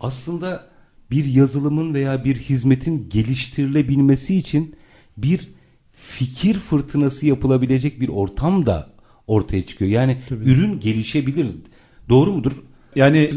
[0.00, 0.66] aslında
[1.10, 4.76] bir yazılımın veya bir hizmetin geliştirilebilmesi için
[5.16, 5.48] bir
[5.92, 8.91] fikir fırtınası yapılabilecek bir ortam da
[9.32, 9.90] ortaya çıkıyor.
[9.90, 10.44] Yani Tabii.
[10.44, 11.46] ürün gelişebilir.
[12.08, 12.52] Doğru mudur?
[12.96, 13.30] Yani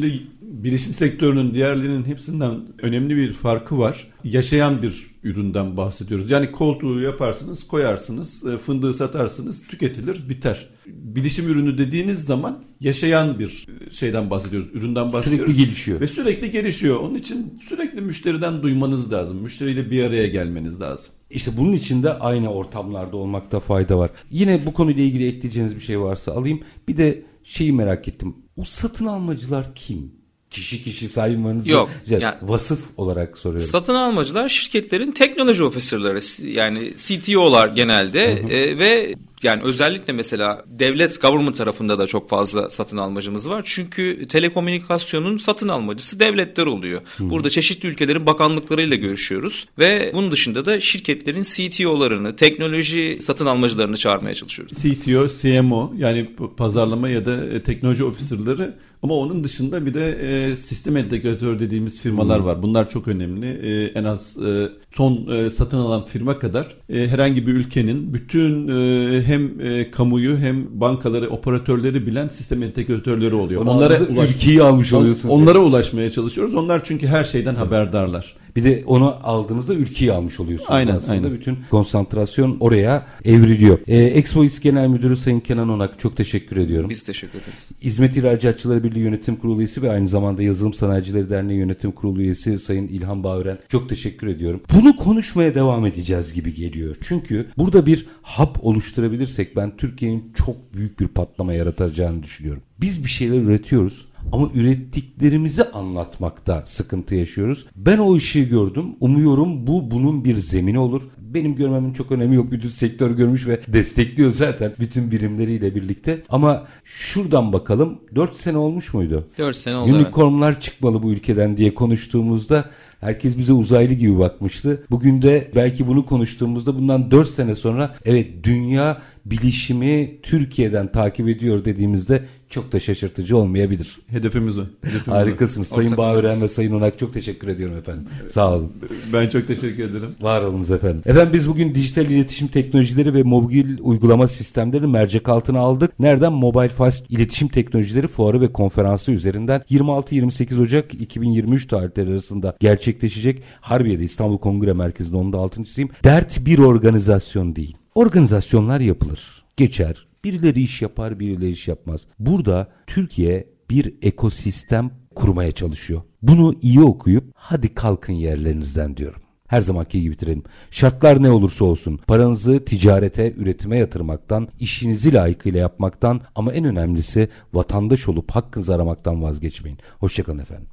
[0.64, 4.08] bilişim sektörünün diğerlerinin hepsinden önemli bir farkı var.
[4.24, 6.30] Yaşayan bir üründen bahsediyoruz.
[6.30, 10.70] Yani koltuğu yaparsınız, koyarsınız, e, fındığı satarsınız, tüketilir, biter.
[10.88, 15.54] Bilişim ürünü dediğiniz zaman yaşayan bir şeyden bahsediyoruz, üründen bahsediyoruz.
[15.54, 16.02] Sürekli gelişiyor.
[16.02, 17.00] Ve sürekli gelişiyor.
[17.00, 19.38] Onun için sürekli müşteriden duymanız lazım.
[19.38, 21.14] Müşteriyle bir araya gelmeniz lazım.
[21.30, 24.12] İşte bunun için de aynı ortamlarda olmakta fayda var.
[24.32, 26.60] Yine bu konuyla ilgili ekleyeceğiniz bir şey varsa alayım.
[26.88, 28.36] Bir de şeyi merak ettim.
[28.58, 30.12] O satın almacılar kim?
[30.52, 33.68] Kişi kişi saymanızı Yok, yani, vasıf olarak soruyorum.
[33.68, 38.48] Satın almacılar şirketlerin teknoloji ofisörleri yani CTO'lar genelde hı hı.
[38.48, 43.62] E, ve yani özellikle mesela devlet government tarafında da çok fazla satın almacımız var.
[43.66, 47.02] Çünkü telekomünikasyonun satın almacısı devletler oluyor.
[47.18, 47.30] Hmm.
[47.30, 54.34] Burada çeşitli ülkelerin bakanlıklarıyla görüşüyoruz ve bunun dışında da şirketlerin CTO'larını, teknoloji satın almacılarını çağırmaya
[54.34, 54.78] çalışıyoruz.
[54.78, 58.72] CTO, CMO yani pazarlama ya da e, teknoloji ofisörleri
[59.06, 62.46] Ama onun dışında bir de e, sistem entegratör dediğimiz firmalar hmm.
[62.46, 62.64] var.
[62.64, 63.46] Bunlar çok önemli.
[63.46, 68.68] E, en az e, son e, satın alan firma kadar e, herhangi bir ülkenin bütün
[68.68, 73.66] e, hem e, kamuyu hem bankaları, operatörleri bilen sistem entegratörleri oluyor.
[73.66, 75.36] Onlara ülkeyi almış oluyorsunuz.
[75.36, 75.68] Onlara yani.
[75.68, 76.56] ulaşmaya çalışıyoruz.
[76.56, 77.66] Onlar çünkü her şeyden evet.
[77.66, 78.36] haberdarlar.
[78.56, 80.72] Bir de onu aldığınızda ülkeyi almış oluyorsunuz.
[80.72, 81.34] Aynen, Aslında aynen.
[81.34, 83.80] bütün konsantrasyon oraya evriliyor.
[83.88, 86.90] E, Expo İS Genel Müdürü Sayın Kenan Onak çok teşekkür ediyorum.
[86.90, 87.70] Biz teşekkür ederiz.
[87.82, 92.60] Hizmet İhracatçıları Birliği Yönetim Kurulu üyesi ve aynı zamanda Yazılım Sanayicileri Derneği Yönetim Kurulu üyesi
[92.60, 94.62] Sayın İlhan Bağören çok teşekkür ediyorum.
[94.74, 96.96] Bunu konuşmaya devam edeceğiz gibi geliyor.
[97.02, 102.62] Çünkü burada bir hap oluşturabilirsek ben Türkiye'nin çok büyük bir patlama yaratacağını düşünüyorum.
[102.82, 107.66] Biz bir şeyler üretiyoruz ama ürettiklerimizi anlatmakta sıkıntı yaşıyoruz.
[107.76, 108.86] Ben o ışığı gördüm.
[109.00, 111.02] Umuyorum bu bunun bir zemini olur.
[111.18, 112.52] Benim görmemin çok önemi yok.
[112.52, 116.22] Bütün sektör görmüş ve destekliyor zaten bütün birimleriyle birlikte.
[116.30, 119.28] Ama şuradan bakalım 4 sene olmuş muydu?
[119.38, 119.96] 4 sene oldu.
[119.96, 120.62] Unicornlar evet.
[120.62, 122.66] çıkmalı bu ülkeden diye konuştuğumuzda
[123.06, 124.84] Herkes bize uzaylı gibi bakmıştı.
[124.90, 131.66] Bugün de belki bunu konuştuğumuzda bundan 4 sene sonra evet dünya bilişimi Türkiye'den takip ediyor
[131.66, 133.98] dediğimizde çok da şaşırtıcı olmayabilir.
[134.08, 134.64] Hedefimiz o.
[134.82, 135.72] Hedefimiz Harikasınız.
[135.72, 135.76] O.
[135.76, 138.06] Sayın Bağören ve Sayın Onak çok teşekkür ediyorum efendim.
[138.28, 138.72] Sağ olun.
[139.14, 140.10] Ben çok teşekkür ederim.
[140.22, 141.02] Var olunuz efendim.
[141.06, 146.00] Efendim biz bugün dijital iletişim teknolojileri ve mobil uygulama sistemlerini mercek altına aldık.
[146.00, 146.34] Nereden?
[146.34, 154.04] Mobile Fast İletişim Teknolojileri Fuarı ve Konferansı üzerinden 26-28 Ocak 2023 tarihleri arasında gerçekleşecek Harbiye'de
[154.04, 155.90] İstanbul Kongre Merkezi'nde onun da altını çizeyim.
[156.04, 157.78] Dert bir organizasyon değil.
[157.96, 162.08] Organizasyonlar yapılır, geçer, Birileri iş yapar, birileri iş yapmaz.
[162.20, 166.02] Burada Türkiye bir ekosistem kurmaya çalışıyor.
[166.22, 169.22] Bunu iyi okuyup hadi kalkın yerlerinizden diyorum.
[169.48, 170.44] Her zamanki gibi bitirelim.
[170.72, 178.08] Şartlar ne olursa olsun paranızı ticarete, üretime yatırmaktan, işinizi layıkıyla yapmaktan ama en önemlisi vatandaş
[178.08, 179.80] olup hakkınızı aramaktan vazgeçmeyin.
[180.00, 180.68] Hoşçakalın efendim.